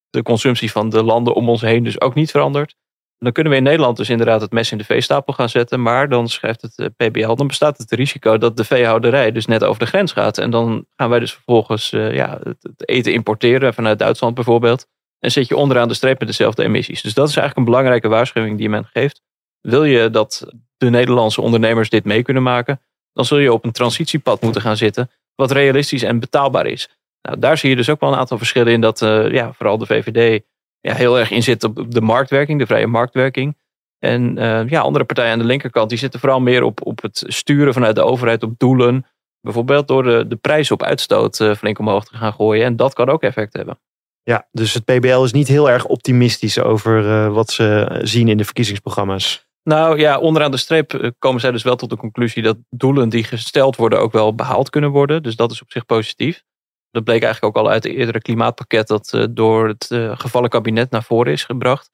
de 0.09 0.23
consumptie 0.23 0.71
van 0.71 0.89
de 0.89 1.03
landen 1.03 1.33
om 1.33 1.49
ons 1.49 1.61
heen 1.61 1.83
dus 1.83 2.01
ook 2.01 2.13
niet 2.13 2.31
verandert, 2.31 2.75
dan 3.19 3.31
kunnen 3.31 3.51
we 3.51 3.57
in 3.57 3.63
Nederland 3.63 3.97
dus 3.97 4.09
inderdaad 4.09 4.41
het 4.41 4.51
mes 4.51 4.71
in 4.71 4.77
de 4.77 4.83
veestapel 4.83 5.33
gaan 5.33 5.49
zetten. 5.49 5.81
Maar 5.81 6.09
dan 6.09 6.29
schrijft 6.29 6.61
het 6.61 6.77
eh, 6.77 7.07
PBL, 7.07 7.33
dan 7.33 7.47
bestaat 7.47 7.77
het 7.77 7.91
risico 7.91 8.37
dat 8.37 8.57
de 8.57 8.63
veehouderij 8.63 9.31
dus 9.31 9.45
net 9.45 9.63
over 9.63 9.79
de 9.79 9.85
grens 9.85 10.11
gaat. 10.11 10.37
En 10.37 10.49
dan 10.49 10.85
gaan 10.95 11.09
wij 11.09 11.19
dus 11.19 11.33
vervolgens 11.33 11.91
uh, 11.91 12.13
ja, 12.13 12.39
het, 12.43 12.57
eten 12.89 13.13
importeren 13.13 13.73
vanuit 13.73 13.99
Duitsland 13.99 14.35
bijvoorbeeld. 14.35 14.87
En 15.19 15.31
zit 15.31 15.47
je 15.47 15.55
onderaan 15.55 15.87
de 15.87 15.93
streep 15.93 16.19
met 16.19 16.27
dezelfde 16.27 16.63
emissies. 16.63 17.01
Dus 17.01 17.13
dat 17.13 17.29
is 17.29 17.35
eigenlijk 17.35 17.67
een 17.67 17.73
belangrijke 17.73 18.07
waarschuwing 18.07 18.57
die 18.57 18.69
men 18.69 18.85
geeft. 18.85 19.21
Wil 19.61 19.83
je 19.83 20.09
dat 20.09 20.47
de 20.77 20.89
Nederlandse 20.89 21.41
ondernemers 21.41 21.89
dit 21.89 22.05
mee 22.05 22.21
kunnen 22.21 22.43
maken, 22.43 22.81
dan 23.13 23.25
zul 23.25 23.37
je 23.37 23.53
op 23.53 23.65
een 23.65 23.71
transitiepad 23.71 24.41
moeten 24.41 24.61
gaan 24.61 24.77
zitten. 24.77 25.11
Wat 25.35 25.51
realistisch 25.51 26.03
en 26.03 26.19
betaalbaar 26.19 26.65
is. 26.65 26.89
Nou, 27.21 27.39
daar 27.39 27.57
zie 27.57 27.69
je 27.69 27.75
dus 27.75 27.89
ook 27.89 27.99
wel 27.99 28.11
een 28.11 28.19
aantal 28.19 28.37
verschillen 28.37 28.73
in 28.73 28.81
dat 28.81 29.01
uh, 29.01 29.31
ja, 29.31 29.53
vooral 29.53 29.77
de 29.77 29.85
VVD 29.85 30.43
ja, 30.81 30.93
heel 30.93 31.19
erg 31.19 31.31
in 31.31 31.43
zit 31.43 31.63
op 31.63 31.91
de 31.91 32.01
marktwerking, 32.01 32.59
de 32.59 32.65
vrije 32.65 32.87
marktwerking. 32.87 33.57
En 33.99 34.37
uh, 34.37 34.69
ja, 34.69 34.81
andere 34.81 35.05
partijen 35.05 35.31
aan 35.31 35.39
de 35.39 35.45
linkerkant 35.45 35.89
die 35.89 35.97
zitten 35.97 36.19
vooral 36.19 36.39
meer 36.39 36.63
op, 36.63 36.85
op 36.85 37.01
het 37.01 37.23
sturen 37.27 37.73
vanuit 37.73 37.95
de 37.95 38.03
overheid 38.03 38.43
op 38.43 38.53
doelen. 38.57 39.05
Bijvoorbeeld 39.41 39.87
door 39.87 40.03
de, 40.03 40.27
de 40.27 40.35
prijs 40.35 40.71
op 40.71 40.83
uitstoot 40.83 41.39
uh, 41.39 41.55
flink 41.55 41.79
omhoog 41.79 42.05
te 42.05 42.17
gaan 42.17 42.33
gooien. 42.33 42.65
En 42.65 42.75
dat 42.75 42.93
kan 42.93 43.09
ook 43.09 43.23
effect 43.23 43.53
hebben. 43.53 43.79
Ja, 44.23 44.47
dus 44.51 44.73
het 44.73 44.85
PBL 44.85 45.23
is 45.23 45.31
niet 45.31 45.47
heel 45.47 45.69
erg 45.69 45.85
optimistisch 45.85 46.59
over 46.59 47.03
uh, 47.03 47.33
wat 47.33 47.51
ze 47.51 47.99
zien 48.01 48.27
in 48.27 48.37
de 48.37 48.45
verkiezingsprogramma's. 48.45 49.45
Nou 49.63 49.99
ja, 49.99 50.19
onderaan 50.19 50.51
de 50.51 50.57
streep 50.57 51.13
komen 51.19 51.41
zij 51.41 51.51
dus 51.51 51.63
wel 51.63 51.75
tot 51.75 51.89
de 51.89 51.97
conclusie 51.97 52.43
dat 52.43 52.57
doelen 52.69 53.09
die 53.09 53.23
gesteld 53.23 53.75
worden 53.75 53.99
ook 53.99 54.11
wel 54.11 54.35
behaald 54.35 54.69
kunnen 54.69 54.89
worden. 54.89 55.23
Dus 55.23 55.35
dat 55.35 55.51
is 55.51 55.61
op 55.61 55.71
zich 55.71 55.85
positief. 55.85 56.43
Dat 56.91 57.03
bleek 57.03 57.23
eigenlijk 57.23 57.57
ook 57.57 57.63
al 57.63 57.71
uit 57.71 57.83
het 57.83 57.93
eerdere 57.93 58.21
klimaatpakket 58.21 58.87
dat 58.87 59.11
uh, 59.15 59.23
door 59.29 59.67
het 59.67 59.89
uh, 59.91 60.11
gevallen 60.17 60.49
kabinet 60.49 60.91
naar 60.91 61.03
voren 61.03 61.31
is 61.31 61.43
gebracht. 61.43 61.91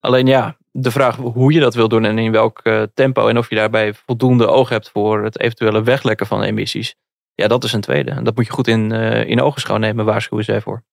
Alleen 0.00 0.26
ja, 0.26 0.56
de 0.70 0.90
vraag 0.90 1.16
hoe 1.16 1.52
je 1.52 1.60
dat 1.60 1.74
wil 1.74 1.88
doen 1.88 2.04
en 2.04 2.18
in 2.18 2.32
welk 2.32 2.60
uh, 2.64 2.82
tempo 2.94 3.28
en 3.28 3.38
of 3.38 3.48
je 3.48 3.56
daarbij 3.56 3.94
voldoende 3.94 4.46
oog 4.46 4.68
hebt 4.68 4.90
voor 4.90 5.24
het 5.24 5.40
eventuele 5.40 5.82
weglekken 5.82 6.26
van 6.26 6.42
emissies. 6.42 6.94
Ja, 7.34 7.48
dat 7.48 7.64
is 7.64 7.72
een 7.72 7.80
tweede. 7.80 8.10
En 8.10 8.24
dat 8.24 8.36
moet 8.36 8.46
je 8.46 8.52
goed 8.52 8.68
in, 8.68 8.92
uh, 8.92 9.28
in 9.28 9.40
ogenschouw 9.40 9.76
nemen, 9.76 10.04
waarschuwen 10.04 10.44
zij 10.44 10.60
voor. 10.60 10.84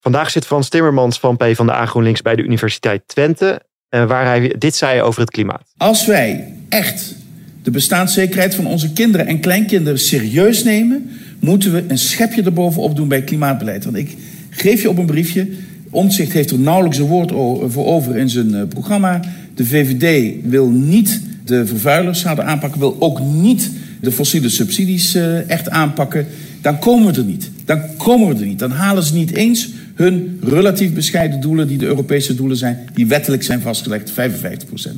Vandaag 0.00 0.30
zit 0.30 0.46
Frans 0.46 0.68
Timmermans 0.68 1.18
van 1.18 1.36
P 1.36 1.44
van 1.52 1.66
de 1.66 1.72
A 1.72 1.86
GroenLinks 1.86 2.22
bij 2.22 2.36
de 2.36 2.42
Universiteit 2.42 3.08
Twente. 3.08 3.68
Waar 3.88 4.24
hij 4.24 4.54
dit 4.58 4.74
zei 4.74 5.02
over 5.02 5.20
het 5.20 5.30
klimaat. 5.30 5.72
Als 5.76 6.06
wij 6.06 6.54
echt 6.68 7.14
de 7.62 7.70
bestaanszekerheid 7.70 8.54
van 8.54 8.66
onze 8.66 8.92
kinderen 8.92 9.26
en 9.26 9.40
kleinkinderen 9.40 9.98
serieus 9.98 10.64
nemen, 10.64 11.10
moeten 11.40 11.72
we 11.72 11.84
een 11.88 11.98
schepje 11.98 12.42
erbovenop 12.42 12.96
doen 12.96 13.08
bij 13.08 13.22
klimaatbeleid. 13.22 13.84
Want 13.84 13.96
ik 13.96 14.16
geef 14.50 14.82
je 14.82 14.88
op 14.88 14.98
een 14.98 15.06
briefje. 15.06 15.48
Omtzigt 15.90 16.32
heeft 16.32 16.50
er 16.50 16.58
nauwelijks 16.58 16.98
een 16.98 17.06
woord 17.06 17.30
voor 17.72 17.86
over 17.86 18.16
in 18.16 18.28
zijn 18.28 18.68
programma. 18.68 19.20
De 19.54 19.64
VVD 19.66 20.34
wil 20.44 20.68
niet 20.68 21.22
de 21.44 21.66
vervuilers 21.66 22.20
zouden 22.20 22.46
aanpakken, 22.46 22.80
wil 22.80 22.96
ook 22.98 23.20
niet 23.20 23.70
de 24.00 24.12
fossiele 24.12 24.48
subsidies 24.48 25.16
uh, 25.16 25.50
echt 25.50 25.70
aanpakken. 25.70 26.26
Dan 26.60 26.78
komen 26.78 27.12
we 27.12 27.18
er 27.20 27.26
niet. 27.26 27.50
Dan 27.64 27.96
komen 27.96 28.28
we 28.28 28.40
er 28.40 28.46
niet. 28.46 28.58
Dan 28.58 28.70
halen 28.70 29.02
ze 29.02 29.14
niet 29.14 29.34
eens 29.34 29.68
hun 29.94 30.40
relatief 30.42 30.92
bescheiden 30.92 31.40
doelen, 31.40 31.68
die 31.68 31.78
de 31.78 31.86
Europese 31.86 32.34
doelen 32.34 32.56
zijn, 32.56 32.88
die 32.94 33.06
wettelijk 33.06 33.42
zijn 33.42 33.60
vastgelegd, 33.60 34.10
55% 34.10 34.14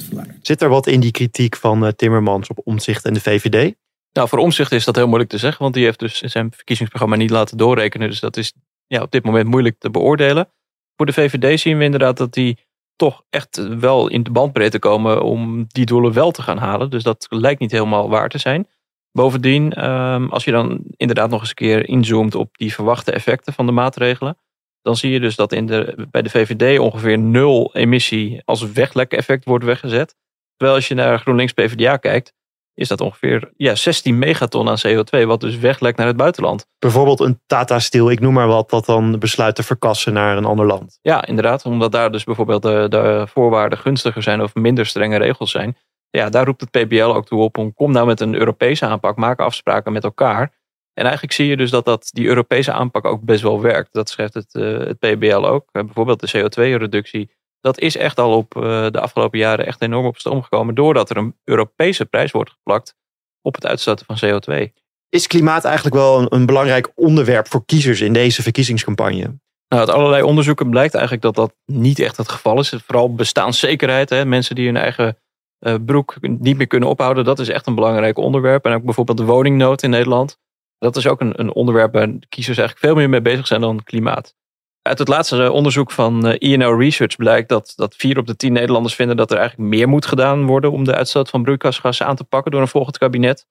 verlagen. 0.07 0.35
Zit 0.43 0.63
er 0.63 0.69
wat 0.69 0.87
in 0.87 1.01
die 1.01 1.11
kritiek 1.11 1.57
van 1.57 1.85
uh, 1.85 1.91
Timmermans 1.97 2.49
op 2.49 2.61
Omtzigt 2.65 3.05
en 3.05 3.15
de 3.15 3.21
VVD? 3.21 3.73
Nou, 4.13 4.29
voor 4.29 4.39
Omzicht 4.39 4.73
is 4.73 4.85
dat 4.85 4.97
heel 4.97 5.07
moeilijk 5.07 5.31
te 5.31 5.39
zeggen, 5.39 5.63
want 5.63 5.75
die 5.75 5.85
heeft 5.85 5.99
dus 5.99 6.21
zijn 6.21 6.53
verkiezingsprogramma 6.53 7.17
niet 7.17 7.31
laten 7.31 7.57
doorrekenen. 7.57 8.09
Dus 8.09 8.21
dat 8.21 8.37
is 8.37 8.53
ja, 8.87 9.03
op 9.03 9.11
dit 9.11 9.25
moment 9.25 9.49
moeilijk 9.49 9.79
te 9.79 9.91
beoordelen. 9.91 10.49
Voor 10.97 11.07
de 11.07 11.13
VVD 11.13 11.61
zien 11.61 11.79
we 11.79 11.85
inderdaad 11.85 12.17
dat 12.17 12.33
die 12.33 12.59
toch 12.97 13.25
echt 13.31 13.57
wel 13.79 14.09
in 14.09 14.23
de 14.23 14.31
bandbreedte 14.31 14.79
komen 14.79 15.23
om 15.23 15.65
die 15.69 15.87
doelen 15.87 16.13
wel 16.13 16.31
te 16.31 16.43
gaan 16.43 16.59
halen. 16.59 16.91
Dus 16.91 17.03
dat 17.03 17.27
lijkt 17.29 17.61
niet 17.61 17.71
helemaal 17.71 18.09
waar 18.09 18.29
te 18.29 18.39
zijn. 18.39 18.69
Bovendien, 19.13 19.73
ehm, 19.73 20.29
als 20.29 20.45
je 20.45 20.51
dan 20.51 20.81
inderdaad 20.97 21.31
nog 21.31 21.41
eens 21.41 21.49
een 21.49 21.55
keer 21.55 21.89
inzoomt 21.89 22.35
op 22.35 22.57
die 22.57 22.75
verwachte 22.75 23.13
effecten 23.13 23.53
van 23.53 23.67
de 23.67 23.73
maatregelen, 23.73 24.39
dan 24.83 24.97
zie 24.97 25.11
je 25.11 25.21
dus 25.21 25.37
dat 25.37 25.53
in 25.53 25.67
de, 25.67 26.07
bij 26.11 26.23
de 26.23 26.31
VVD 26.31 26.79
ongeveer 26.79 27.19
nul 27.19 27.75
emissie 27.75 28.43
als 28.45 28.73
weglek-effect 28.73 29.45
wordt 29.45 29.65
weggezet. 29.65 30.17
Terwijl 30.57 30.79
als 30.79 30.89
je 30.89 30.95
naar 30.95 31.19
GroenLinks 31.19 31.53
PvdA 31.53 31.97
kijkt, 31.97 32.33
is 32.75 32.89
dat 32.89 33.01
ongeveer 33.01 33.51
ja, 33.57 33.75
16 33.75 34.19
megaton 34.19 34.69
aan 34.69 34.79
CO2, 34.87 35.27
wat 35.27 35.41
dus 35.41 35.59
weglekt 35.59 35.99
naar 35.99 36.07
het 36.07 36.17
buitenland. 36.17 36.67
Bijvoorbeeld 36.79 37.21
een 37.21 37.41
Tata 37.47 37.79
Steel, 37.79 38.11
ik 38.11 38.21
noem 38.21 38.33
maar 38.33 38.47
wat, 38.47 38.71
dat 38.71 38.85
dan 38.85 39.19
besluit 39.19 39.55
te 39.55 39.63
verkassen 39.63 40.13
naar 40.13 40.37
een 40.37 40.45
ander 40.45 40.67
land. 40.67 40.99
Ja, 41.03 41.27
inderdaad, 41.27 41.65
omdat 41.65 41.93
daar 41.93 42.13
dus 42.13 42.25
bijvoorbeeld 42.25 42.63
de, 42.63 42.87
de 42.89 43.27
voorwaarden 43.29 43.79
gunstiger 43.79 44.23
zijn 44.23 44.43
of 44.43 44.55
minder 44.55 44.87
strenge 44.87 45.17
regels 45.17 45.51
zijn. 45.51 45.77
Ja, 46.11 46.29
daar 46.29 46.45
roept 46.45 46.61
het 46.61 46.71
PBL 46.71 47.03
ook 47.03 47.27
toe 47.27 47.41
op 47.41 47.59
om 47.59 47.75
kom 47.75 47.93
nou 47.93 48.07
met 48.07 48.21
een 48.21 48.35
Europese 48.35 48.87
aanpak, 48.87 49.17
maak 49.17 49.41
afspraken 49.41 49.93
met 49.93 50.05
elkaar. 50.05 50.61
En 50.95 51.05
eigenlijk 51.05 51.33
zie 51.33 51.47
je 51.47 51.57
dus 51.57 51.71
dat, 51.71 51.85
dat 51.85 52.09
die 52.13 52.27
Europese 52.27 52.73
aanpak 52.73 53.05
ook 53.05 53.23
best 53.23 53.43
wel 53.43 53.61
werkt. 53.61 53.93
Dat 53.93 54.09
schrijft 54.09 54.35
het, 54.35 54.55
uh, 54.55 54.79
het 54.79 54.99
PBL 54.99 55.47
ook. 55.47 55.69
Uh, 55.73 55.83
bijvoorbeeld 55.83 56.21
de 56.21 56.39
CO2-reductie 56.39 57.31
dat 57.63 57.79
is 57.79 57.97
echt 57.97 58.19
al 58.19 58.37
op 58.37 58.57
uh, 58.57 58.63
de 58.91 59.01
afgelopen 59.01 59.39
jaren 59.39 59.67
echt 59.67 59.83
enorm 59.83 60.07
op 60.07 60.19
stoom 60.19 60.43
gekomen. 60.43 60.75
Doordat 60.75 61.11
er 61.11 61.17
een 61.17 61.37
Europese 61.45 62.05
prijs 62.05 62.31
wordt 62.31 62.51
geplakt 62.51 62.95
op 63.41 63.55
het 63.55 63.67
uitstoten 63.67 64.07
van 64.07 64.19
CO2. 64.25 64.73
Is 65.09 65.27
klimaat 65.27 65.65
eigenlijk 65.65 65.95
wel 65.97 66.21
een, 66.21 66.27
een 66.29 66.47
belangrijk 66.47 66.93
onderwerp 66.95 67.49
voor 67.49 67.65
kiezers 67.65 68.01
in 68.01 68.13
deze 68.13 68.43
verkiezingscampagne? 68.43 69.41
Nou, 69.69 69.87
uit 69.87 69.91
allerlei 69.91 70.23
onderzoeken 70.23 70.71
blijkt 70.71 70.95
eigenlijk 70.95 71.23
dat 71.23 71.35
dat 71.35 71.55
niet 71.65 71.99
echt 71.99 72.17
het 72.17 72.29
geval 72.29 72.59
is. 72.59 72.75
Vooral 72.87 73.15
bestaanszekerheid. 73.15 74.11
Hè? 74.11 74.25
Mensen 74.25 74.55
die 74.55 74.67
hun 74.67 74.77
eigen 74.77 75.19
uh, 75.61 75.75
broek 75.87 76.17
niet 76.21 76.57
meer 76.57 76.67
kunnen 76.67 76.89
ophouden. 76.89 77.25
Dat 77.25 77.39
is 77.39 77.49
echt 77.49 77.67
een 77.67 77.75
belangrijk 77.75 78.19
onderwerp. 78.19 78.65
En 78.65 78.73
ook 78.73 78.85
bijvoorbeeld 78.85 79.19
de 79.19 79.25
woningnood 79.25 79.83
in 79.83 79.91
Nederland. 79.91 80.39
Dat 80.79 80.97
is 80.97 81.07
ook 81.07 81.21
een, 81.21 81.41
een 81.41 81.53
onderwerp 81.53 81.93
waar 81.93 82.09
kiezers 82.29 82.59
eigenlijk 82.59 82.87
veel 82.87 82.95
meer 82.95 83.09
mee 83.09 83.23
bezig 83.23 83.47
zijn 83.47 83.61
dan 83.61 83.83
klimaat. 83.85 84.35
Uit 84.83 84.99
het 84.99 85.09
laatste 85.09 85.53
onderzoek 85.53 85.91
van 85.91 86.33
INO 86.33 86.73
eh, 86.73 86.79
Research 86.79 87.17
blijkt 87.17 87.49
dat, 87.49 87.73
dat 87.77 87.95
vier 87.97 88.19
op 88.19 88.27
de 88.27 88.37
tien 88.37 88.53
Nederlanders 88.53 88.95
vinden 88.95 89.17
dat 89.17 89.31
er 89.31 89.39
eigenlijk 89.39 89.69
meer 89.71 89.89
moet 89.89 90.07
gedaan 90.07 90.47
worden 90.47 90.73
om 90.73 90.85
de 90.85 90.95
uitstoot 90.95 91.29
van 91.29 91.43
broeikasgassen 91.43 92.07
aan 92.07 92.17
te 92.17 92.25
pakken 92.25 92.51
door 92.51 92.61
een 92.61 92.69
volgend 92.69 92.99
kabinet. 92.99 93.47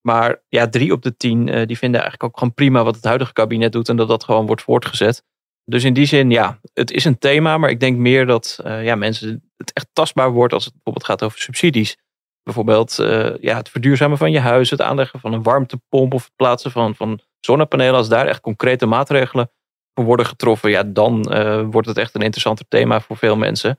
Maar 0.00 0.42
ja, 0.48 0.68
drie 0.68 0.92
op 0.92 1.02
de 1.02 1.16
tien 1.16 1.48
eh, 1.48 1.66
die 1.66 1.78
vinden 1.78 2.00
eigenlijk 2.00 2.30
ook 2.30 2.38
gewoon 2.38 2.54
prima 2.54 2.84
wat 2.84 2.94
het 2.94 3.04
huidige 3.04 3.32
kabinet 3.32 3.72
doet 3.72 3.88
en 3.88 3.96
dat 3.96 4.08
dat 4.08 4.24
gewoon 4.24 4.46
wordt 4.46 4.62
voortgezet. 4.62 5.24
Dus 5.64 5.84
in 5.84 5.92
die 5.92 6.06
zin, 6.06 6.30
ja, 6.30 6.60
het 6.72 6.90
is 6.90 7.04
een 7.04 7.18
thema, 7.18 7.58
maar 7.58 7.70
ik 7.70 7.80
denk 7.80 7.96
meer 7.96 8.26
dat 8.26 8.60
ja, 8.62 8.94
mensen 8.94 9.50
het 9.56 9.72
echt 9.72 9.88
tastbaar 9.92 10.30
wordt 10.30 10.52
als 10.52 10.64
het 10.64 10.72
bijvoorbeeld 10.72 11.06
gaat 11.06 11.22
over 11.22 11.38
subsidies. 11.38 11.96
Bijvoorbeeld 12.42 12.94
ja, 13.40 13.56
het 13.56 13.68
verduurzamen 13.68 14.18
van 14.18 14.30
je 14.30 14.40
huis, 14.40 14.70
het 14.70 14.80
aanleggen 14.80 15.20
van 15.20 15.32
een 15.32 15.42
warmtepomp 15.42 16.14
of 16.14 16.24
het 16.24 16.36
plaatsen 16.36 16.70
van, 16.70 16.94
van 16.94 17.20
zonnepanelen. 17.40 17.94
Als 17.94 18.08
daar 18.08 18.26
echt 18.26 18.40
concrete 18.40 18.86
maatregelen 18.86 19.50
worden 19.94 20.26
getroffen, 20.26 20.70
ja, 20.70 20.82
dan 20.82 21.26
uh, 21.30 21.62
wordt 21.70 21.88
het 21.88 21.98
echt 21.98 22.14
een 22.14 22.22
interessanter 22.22 22.64
thema 22.68 23.00
voor 23.00 23.16
veel 23.16 23.36
mensen. 23.36 23.78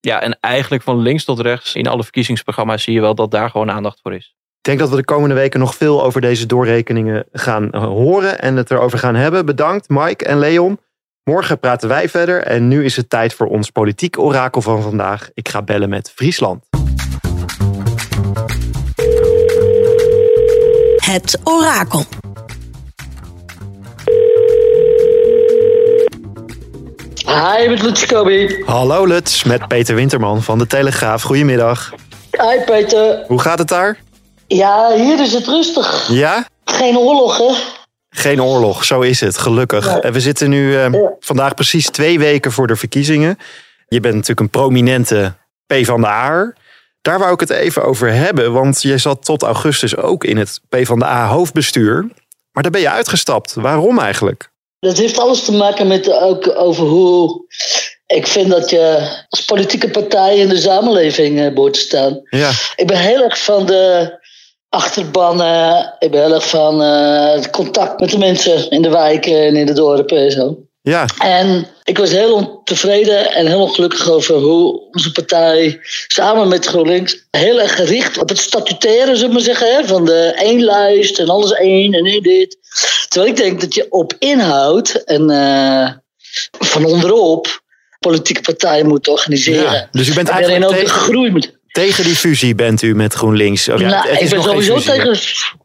Ja, 0.00 0.20
en 0.20 0.38
eigenlijk 0.40 0.82
van 0.82 0.98
links 0.98 1.24
tot 1.24 1.40
rechts 1.40 1.74
in 1.74 1.86
alle 1.86 2.02
verkiezingsprogramma's 2.02 2.82
zie 2.82 2.94
je 2.94 3.00
wel 3.00 3.14
dat 3.14 3.30
daar 3.30 3.50
gewoon 3.50 3.70
aandacht 3.70 4.00
voor 4.02 4.14
is. 4.14 4.34
Ik 4.66 4.72
denk 4.72 4.78
dat 4.78 4.90
we 4.90 4.96
de 4.96 5.04
komende 5.04 5.34
weken 5.34 5.60
nog 5.60 5.74
veel 5.74 6.02
over 6.04 6.20
deze 6.20 6.46
doorrekeningen 6.46 7.24
gaan 7.32 7.70
eh, 7.70 7.84
horen 7.84 8.40
en 8.40 8.56
het 8.56 8.70
erover 8.70 8.98
gaan 8.98 9.14
hebben. 9.14 9.46
Bedankt 9.46 9.88
Mike 9.88 10.24
en 10.24 10.38
Leon. 10.38 10.80
Morgen 11.24 11.58
praten 11.58 11.88
wij 11.88 12.08
verder 12.08 12.42
en 12.42 12.68
nu 12.68 12.84
is 12.84 12.96
het 12.96 13.10
tijd 13.10 13.34
voor 13.34 13.46
ons 13.46 13.70
politiek 13.70 14.18
orakel 14.18 14.62
van 14.62 14.82
vandaag. 14.82 15.30
Ik 15.34 15.48
ga 15.48 15.62
bellen 15.62 15.88
met 15.88 16.10
Friesland. 16.10 16.64
Het 20.96 21.40
orakel. 21.44 22.04
Hi, 27.36 27.68
met 27.68 27.82
Lutz 27.82 28.06
Kobi. 28.06 28.62
Hallo 28.64 29.06
Lutz, 29.06 29.42
met 29.42 29.68
Peter 29.68 29.94
Winterman 29.94 30.42
van 30.42 30.58
de 30.58 30.66
Telegraaf. 30.66 31.22
Goedemiddag. 31.22 31.92
Hi 32.30 32.64
Peter. 32.64 33.24
Hoe 33.26 33.40
gaat 33.40 33.58
het 33.58 33.68
daar? 33.68 33.98
Ja, 34.46 34.94
hier 34.94 35.20
is 35.20 35.32
het 35.32 35.46
rustig. 35.46 36.08
Ja? 36.08 36.46
Geen 36.64 36.98
oorlog, 36.98 37.38
hè? 37.38 37.54
Geen 38.10 38.42
oorlog, 38.42 38.84
zo 38.84 39.00
is 39.00 39.20
het, 39.20 39.38
gelukkig. 39.38 39.98
En 39.98 40.12
we 40.12 40.20
zitten 40.20 40.50
nu 40.50 40.72
uh, 40.72 40.92
ja. 40.92 41.12
vandaag 41.20 41.54
precies 41.54 41.90
twee 41.90 42.18
weken 42.18 42.52
voor 42.52 42.66
de 42.66 42.76
verkiezingen. 42.76 43.38
Je 43.88 44.00
bent 44.00 44.14
natuurlijk 44.14 44.40
een 44.40 44.60
prominente 44.60 45.34
P 45.66 45.74
van 45.82 46.00
de 46.00 46.06
A. 46.06 46.52
Daar 47.02 47.18
wou 47.18 47.32
ik 47.32 47.40
het 47.40 47.50
even 47.50 47.84
over 47.84 48.12
hebben, 48.12 48.52
want 48.52 48.82
je 48.82 48.98
zat 48.98 49.24
tot 49.24 49.42
augustus 49.42 49.96
ook 49.96 50.24
in 50.24 50.36
het 50.36 50.60
P 50.68 50.76
van 50.82 50.98
de 50.98 51.04
A 51.06 51.26
hoofdbestuur. 51.26 52.08
Maar 52.52 52.62
daar 52.62 52.72
ben 52.72 52.80
je 52.80 52.90
uitgestapt. 52.90 53.54
Waarom 53.54 53.98
eigenlijk? 53.98 54.54
Dat 54.78 54.96
heeft 54.96 55.18
alles 55.18 55.44
te 55.44 55.52
maken 55.52 55.86
met 55.86 56.12
ook 56.12 56.58
over 56.58 56.86
hoe 56.86 57.44
ik 58.06 58.26
vind 58.26 58.50
dat 58.50 58.70
je 58.70 59.08
als 59.28 59.44
politieke 59.44 59.90
partij 59.90 60.36
in 60.36 60.48
de 60.48 60.56
samenleving 60.56 61.40
uh, 61.40 61.52
behoort 61.52 61.72
te 61.72 61.80
staan. 61.80 62.20
Ja. 62.30 62.50
Ik 62.76 62.86
ben 62.86 62.98
heel 62.98 63.22
erg 63.22 63.38
van 63.38 63.66
de 63.66 64.14
achterbannen. 64.68 65.94
Ik 65.98 66.10
ben 66.10 66.22
heel 66.22 66.34
erg 66.34 66.48
van 66.48 66.82
uh, 66.82 67.32
het 67.32 67.50
contact 67.50 68.00
met 68.00 68.10
de 68.10 68.18
mensen 68.18 68.70
in 68.70 68.82
de 68.82 68.90
wijken 68.90 69.46
en 69.46 69.56
in 69.56 69.66
de 69.66 69.72
dorpen 69.72 70.18
en 70.18 70.30
zo. 70.30 70.58
Ja. 70.82 71.06
En 71.18 71.66
ik 71.84 71.98
was 71.98 72.10
heel 72.10 72.34
ontevreden 72.34 73.32
en 73.32 73.46
heel 73.46 73.60
ongelukkig 73.60 74.10
over 74.10 74.34
hoe 74.34 74.80
onze 74.92 75.12
partij 75.12 75.78
samen 76.06 76.48
met 76.48 76.66
GroenLinks 76.66 77.26
heel 77.30 77.60
erg 77.60 77.76
gericht 77.76 78.18
op 78.18 78.28
het 78.28 78.38
statutaire, 78.38 79.14
zullen 79.14 79.28
we 79.28 79.32
maar 79.32 79.42
zeggen, 79.42 79.74
hè, 79.74 79.84
van 79.84 80.04
de 80.04 80.32
één 80.36 80.64
lijst 80.64 81.18
en 81.18 81.28
alles 81.28 81.52
één 81.52 81.92
en 81.92 82.04
één 82.04 82.22
dit. 82.22 82.58
Terwijl 83.16 83.36
ik 83.36 83.42
denk 83.42 83.60
dat 83.60 83.74
je 83.74 83.86
op 83.90 84.14
inhoud 84.18 85.02
en 85.04 85.30
uh, 85.30 85.90
van 86.58 86.84
onderop 86.84 87.62
politieke 87.98 88.40
partijen 88.40 88.86
moet 88.86 89.08
organiseren. 89.08 89.72
Ja, 89.72 89.88
dus 89.90 90.08
u 90.08 90.14
bent 90.14 90.28
eigenlijk 90.28 90.64
ook 90.64 90.76
tegen, 90.76 90.88
groei 90.88 91.30
moet. 91.30 91.58
tegen 91.72 92.04
die 92.04 92.14
fusie 92.14 92.54
bent 92.54 92.82
u 92.82 92.94
met 92.94 93.14
GroenLinks? 93.14 93.64
Ja, 93.64 93.76
nou, 93.76 94.08
ik 94.08 94.30
ben 94.30 94.42
sowieso 94.42 94.80
tegen. 94.80 95.18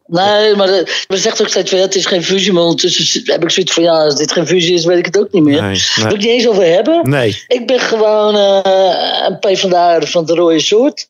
Nee, 0.06 0.56
maar 0.56 0.68
we 1.08 1.18
zeggen 1.18 1.42
ook 1.42 1.50
steeds 1.50 1.70
van 1.70 1.80
ja, 1.80 1.86
het 1.86 1.96
is 1.96 2.06
geen 2.06 2.24
fusie. 2.24 2.54
Maar 2.54 2.64
ondertussen 2.64 3.22
heb 3.26 3.44
ik 3.44 3.50
zoiets 3.50 3.74
van 3.74 3.84
ja, 3.84 4.04
als 4.04 4.16
dit 4.16 4.32
geen 4.32 4.48
fusie 4.48 4.74
is, 4.74 4.86
weet 4.86 4.98
ik 4.98 5.06
het 5.06 5.20
ook 5.20 5.32
niet 5.32 5.44
meer. 5.44 5.62
Nee, 5.62 5.84
Daar 5.96 6.06
wil 6.08 6.14
ik 6.16 6.22
niet 6.22 6.30
eens 6.30 6.48
over 6.48 6.66
hebben. 6.66 7.10
Nee. 7.10 7.44
Ik 7.48 7.68
ben 7.68 7.80
gewoon 7.80 8.36
uh, 8.36 8.60
een 9.28 9.40
PvdA 9.40 10.02
van 10.02 10.26
de 10.26 10.34
rode 10.34 10.60
soort. 10.60 11.10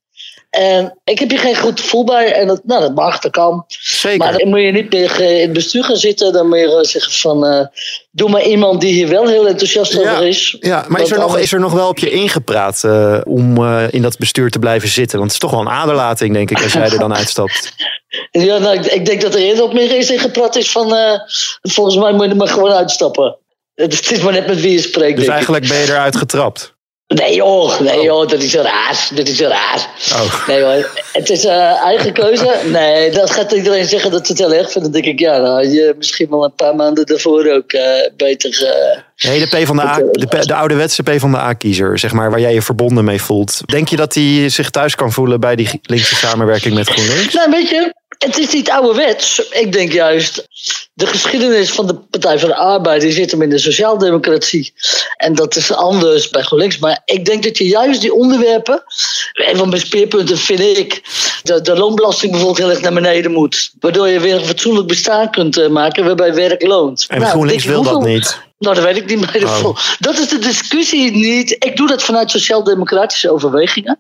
En 0.51 0.99
ik 1.03 1.19
heb 1.19 1.29
hier 1.29 1.39
geen 1.39 1.57
goed 1.57 1.79
gevoel 1.79 2.03
bij. 2.03 2.33
En 2.33 2.47
dat, 2.47 2.61
nou, 2.63 2.81
dat 2.81 2.95
mag, 2.95 3.19
dat 3.19 3.31
kan. 3.31 3.63
Zeker. 3.67 4.17
Maar 4.17 4.37
dan 4.37 4.49
moet 4.49 4.61
je 4.61 4.71
niet 4.71 4.91
meer 4.91 5.19
in 5.19 5.41
het 5.41 5.53
bestuur 5.53 5.83
gaan 5.83 5.95
zitten. 5.95 6.33
Dan 6.33 6.47
moet 6.47 6.59
je 6.59 6.79
zeggen 6.81 7.13
van... 7.13 7.45
Uh, 7.45 7.65
doe 8.11 8.29
maar 8.29 8.43
iemand 8.43 8.81
die 8.81 8.93
hier 8.93 9.07
wel 9.07 9.27
heel 9.27 9.47
enthousiast 9.47 9.93
ja, 9.93 9.99
over 9.99 10.27
is. 10.27 10.57
Ja, 10.59 10.85
maar 10.87 11.01
is 11.01 11.11
er, 11.11 11.19
nog, 11.19 11.37
is 11.37 11.53
er 11.53 11.59
nog 11.59 11.73
wel 11.73 11.87
op 11.87 11.97
je 11.97 12.09
ingepraat 12.09 12.83
uh, 12.85 13.19
om 13.23 13.57
uh, 13.57 13.83
in 13.89 14.01
dat 14.01 14.17
bestuur 14.17 14.51
te 14.51 14.59
blijven 14.59 14.89
zitten? 14.89 15.19
Want 15.19 15.31
het 15.31 15.43
is 15.43 15.49
toch 15.49 15.59
wel 15.59 15.69
een 15.69 15.79
aderlating, 15.79 16.33
denk 16.33 16.51
ik, 16.51 16.63
als 16.63 16.73
jij 16.73 16.89
er 16.89 16.99
dan 16.99 17.15
uitstapt. 17.15 17.71
Ja, 18.31 18.57
nou, 18.57 18.77
ik, 18.77 18.85
ik, 18.85 19.05
denk 19.05 19.21
dat 19.21 19.35
er 19.35 19.41
eerder 19.41 19.63
op 19.63 19.73
meer 19.73 19.97
is 19.97 20.09
ingepraat 20.11 20.55
is 20.55 20.71
van... 20.71 20.93
volgens 21.61 21.95
mij 21.95 22.11
moet 22.11 22.23
je 22.23 22.29
er 22.29 22.35
maar 22.35 22.47
gewoon 22.47 22.71
uitstappen. 22.71 23.37
Het 23.75 24.11
is 24.11 24.21
maar 24.21 24.33
net 24.33 24.47
met 24.47 24.61
wie 24.61 24.71
je 24.71 24.81
spreekt. 24.81 25.17
Dus 25.17 25.27
eigenlijk 25.27 25.63
ik. 25.63 25.69
ben 25.69 25.79
je 25.79 25.87
eruit 25.87 26.15
getrapt? 26.15 26.70
Nee 27.13 27.35
joh, 27.35 27.79
nee 27.79 28.01
joh, 28.01 28.27
dat 28.27 28.41
is 28.41 28.53
raar. 28.53 29.07
Dat 29.15 29.27
is 29.27 29.39
raar. 29.39 29.87
Oh. 30.13 30.47
Nee 30.47 30.63
hoor, 30.63 30.89
het 31.11 31.29
is 31.29 31.45
uh, 31.45 31.83
eigen 31.83 32.13
keuze. 32.13 32.59
Nee, 32.65 33.11
dat 33.11 33.31
gaat 33.31 33.51
iedereen 33.51 33.85
zeggen 33.85 34.11
dat 34.11 34.25
ze 34.25 34.31
het 34.31 34.41
heel 34.41 34.53
erg 34.53 34.71
vinden. 34.71 34.91
Dan 34.91 35.01
denk 35.01 35.13
ik, 35.13 35.19
ja, 35.19 35.39
dan 35.39 35.55
had 35.55 35.71
je 35.71 35.93
misschien 35.97 36.29
wel 36.29 36.43
een 36.43 36.55
paar 36.55 36.75
maanden 36.75 37.05
daarvoor 37.05 37.47
ook 37.47 37.73
uh, 37.73 37.81
beter... 38.17 38.61
Uh, 38.61 39.29
nee, 39.29 39.39
de, 39.39 39.57
P 39.57 39.65
van 39.65 39.75
de, 39.75 39.81
A, 39.81 39.97
de, 40.11 40.45
de 40.45 40.55
ouderwetse 40.55 41.03
P 41.03 41.19
van 41.19 41.31
de 41.31 41.37
A-kiezer, 41.37 41.99
zeg 41.99 42.11
maar, 42.11 42.29
waar 42.29 42.39
jij 42.39 42.53
je 42.53 42.61
verbonden 42.61 43.03
mee 43.03 43.21
voelt. 43.21 43.61
Denk 43.65 43.87
je 43.87 43.95
dat 43.95 44.13
hij 44.13 44.49
zich 44.49 44.69
thuis 44.69 44.95
kan 44.95 45.11
voelen 45.11 45.39
bij 45.39 45.55
die 45.55 45.79
linkse 45.81 46.15
samenwerking 46.15 46.73
met 46.73 46.89
GroenLinks? 46.89 47.33
Nou, 47.33 47.51
weet 47.51 47.69
je, 47.69 47.93
het 48.25 48.37
is 48.37 48.53
niet 48.53 48.69
ouderwets. 48.69 49.49
Ik 49.49 49.71
denk 49.71 49.91
juist, 49.91 50.47
de 50.93 51.07
geschiedenis 51.07 51.71
van 51.71 51.87
de 51.87 51.93
Partij 51.93 52.39
van 52.39 52.49
de 52.49 52.55
Arbeid 52.55 53.01
die 53.01 53.11
zit 53.11 53.31
hem 53.31 53.41
in 53.41 53.49
de 53.49 53.57
sociaaldemocratie. 53.57 54.73
En 55.17 55.35
dat 55.35 55.55
is 55.55 55.73
anders 55.73 56.29
bij 56.29 56.41
GroenLinks. 56.41 56.77
Maar 56.77 57.01
ik 57.05 57.25
denk 57.25 57.43
dat 57.43 57.57
je 57.57 57.67
juist 57.67 58.01
die 58.01 58.13
onderwerpen, 58.13 58.83
een 59.33 59.57
van 59.57 59.69
mijn 59.69 59.81
speerpunten 59.81 60.37
vind 60.37 60.59
ik, 60.59 61.01
dat 61.43 61.65
de 61.65 61.77
loonbelasting 61.77 62.31
bijvoorbeeld 62.31 62.59
heel 62.59 62.69
erg 62.75 62.81
naar 62.81 62.93
beneden 62.93 63.31
moet. 63.31 63.73
Waardoor 63.79 64.07
je 64.07 64.19
weer 64.19 64.35
een 64.35 64.45
fatsoenlijk 64.45 64.87
bestaan 64.87 65.31
kunt 65.31 65.69
maken 65.69 66.05
waarbij 66.05 66.33
werk 66.33 66.61
loont. 66.61 67.05
En 67.07 67.19
nou, 67.19 67.31
GroenLinks 67.31 67.65
wil 67.65 67.83
dat 67.83 68.03
niet. 68.03 68.39
Nou, 68.61 68.75
dat 68.75 68.83
weet 68.83 68.97
ik 68.97 69.05
niet 69.05 69.33
meer. 69.33 69.45
Oh. 69.45 69.77
Dat 69.99 70.17
is 70.17 70.29
de 70.29 70.39
discussie 70.39 71.11
niet. 71.11 71.51
Ik 71.51 71.75
doe 71.75 71.87
dat 71.87 72.03
vanuit 72.03 72.31
sociaal-democratische 72.31 73.31
overwegingen. 73.31 73.99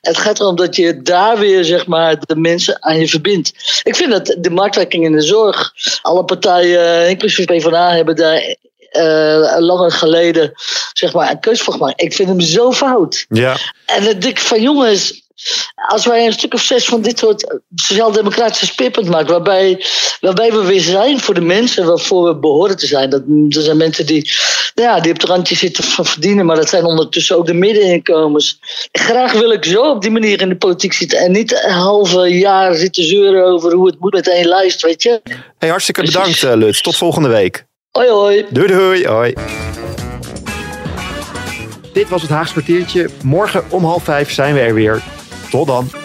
Het 0.00 0.18
gaat 0.18 0.40
erom 0.40 0.56
dat 0.56 0.76
je 0.76 1.02
daar 1.02 1.38
weer 1.38 1.64
zeg 1.64 1.86
maar, 1.86 2.18
de 2.20 2.36
mensen 2.36 2.82
aan 2.82 2.98
je 2.98 3.08
verbindt. 3.08 3.80
Ik 3.82 3.96
vind 3.96 4.10
dat 4.10 4.36
de 4.38 4.50
marktwerking 4.50 5.04
in 5.04 5.12
de 5.12 5.22
zorg, 5.22 5.72
alle 6.02 6.24
partijen, 6.24 7.08
inclusief 7.08 7.44
PvdA, 7.46 7.90
hebben 7.94 8.16
daar 8.16 8.56
uh, 8.92 9.56
langer 9.58 9.92
geleden 9.92 10.52
zeg 10.92 11.12
maar, 11.12 11.30
een 11.30 11.40
keuze 11.40 11.64
voor 11.64 11.72
gemaakt. 11.72 12.02
Ik 12.02 12.14
vind 12.14 12.28
hem 12.28 12.40
zo 12.40 12.72
fout. 12.72 13.26
Ja. 13.28 13.56
En 13.86 14.04
dan 14.04 14.18
denk 14.18 14.24
ik 14.24 14.38
van 14.38 14.62
jongens, 14.62 15.23
als 15.88 16.06
wij 16.06 16.26
een 16.26 16.32
stuk 16.32 16.54
of 16.54 16.60
zes 16.60 16.84
van 16.84 17.02
dit 17.02 17.18
soort 17.18 17.60
sociaal-democratische 17.74 18.66
speerpunt 18.66 19.08
maken, 19.08 19.30
waarbij, 19.30 19.84
waarbij 20.20 20.52
we 20.52 20.64
weer 20.64 20.80
zijn 20.80 21.20
voor 21.20 21.34
de 21.34 21.40
mensen 21.40 21.86
waarvoor 21.86 22.24
we 22.24 22.36
behoren 22.36 22.76
te 22.76 22.86
zijn. 22.86 23.10
Dat, 23.10 23.22
er 23.48 23.62
zijn 23.62 23.76
mensen 23.76 24.06
die, 24.06 24.30
nou 24.74 24.88
ja, 24.88 25.00
die 25.00 25.12
op 25.12 25.20
het 25.20 25.28
randje 25.28 25.54
zitten 25.54 25.84
van 25.84 26.06
verdienen, 26.06 26.46
maar 26.46 26.56
dat 26.56 26.68
zijn 26.68 26.84
ondertussen 26.84 27.36
ook 27.36 27.46
de 27.46 27.54
middeninkomens. 27.54 28.58
Graag 28.92 29.32
wil 29.32 29.50
ik 29.50 29.64
zo 29.64 29.90
op 29.90 30.02
die 30.02 30.10
manier 30.10 30.40
in 30.40 30.48
de 30.48 30.56
politiek 30.56 30.92
zitten 30.92 31.18
en 31.18 31.32
niet 31.32 31.64
een 31.64 31.72
halve 31.72 32.38
jaar 32.38 32.74
zitten 32.74 33.04
zeuren 33.04 33.44
over 33.44 33.72
hoe 33.72 33.86
het 33.86 34.00
moet 34.00 34.12
met 34.12 34.28
één 34.28 34.46
lijst, 34.46 34.82
weet 34.82 35.02
je. 35.02 35.20
Hey, 35.58 35.68
hartstikke 35.68 36.02
bedankt, 36.02 36.42
uh, 36.42 36.54
Lut. 36.54 36.82
Tot 36.82 36.96
volgende 36.96 37.28
week. 37.28 37.64
Hoi, 37.90 38.08
hoi. 38.08 38.46
Doei, 38.50 38.66
doei. 38.66 39.06
Hoi. 39.06 39.34
Dit 41.92 42.08
was 42.08 42.22
het 42.22 42.30
Haagse 42.30 42.52
kwartiertje. 42.52 43.08
Morgen 43.22 43.64
om 43.68 43.84
half 43.84 44.04
vijf 44.04 44.32
zijn 44.32 44.54
we 44.54 44.60
er 44.60 44.74
weer. 44.74 45.02
Tot 45.54 45.66
dan. 45.66 46.03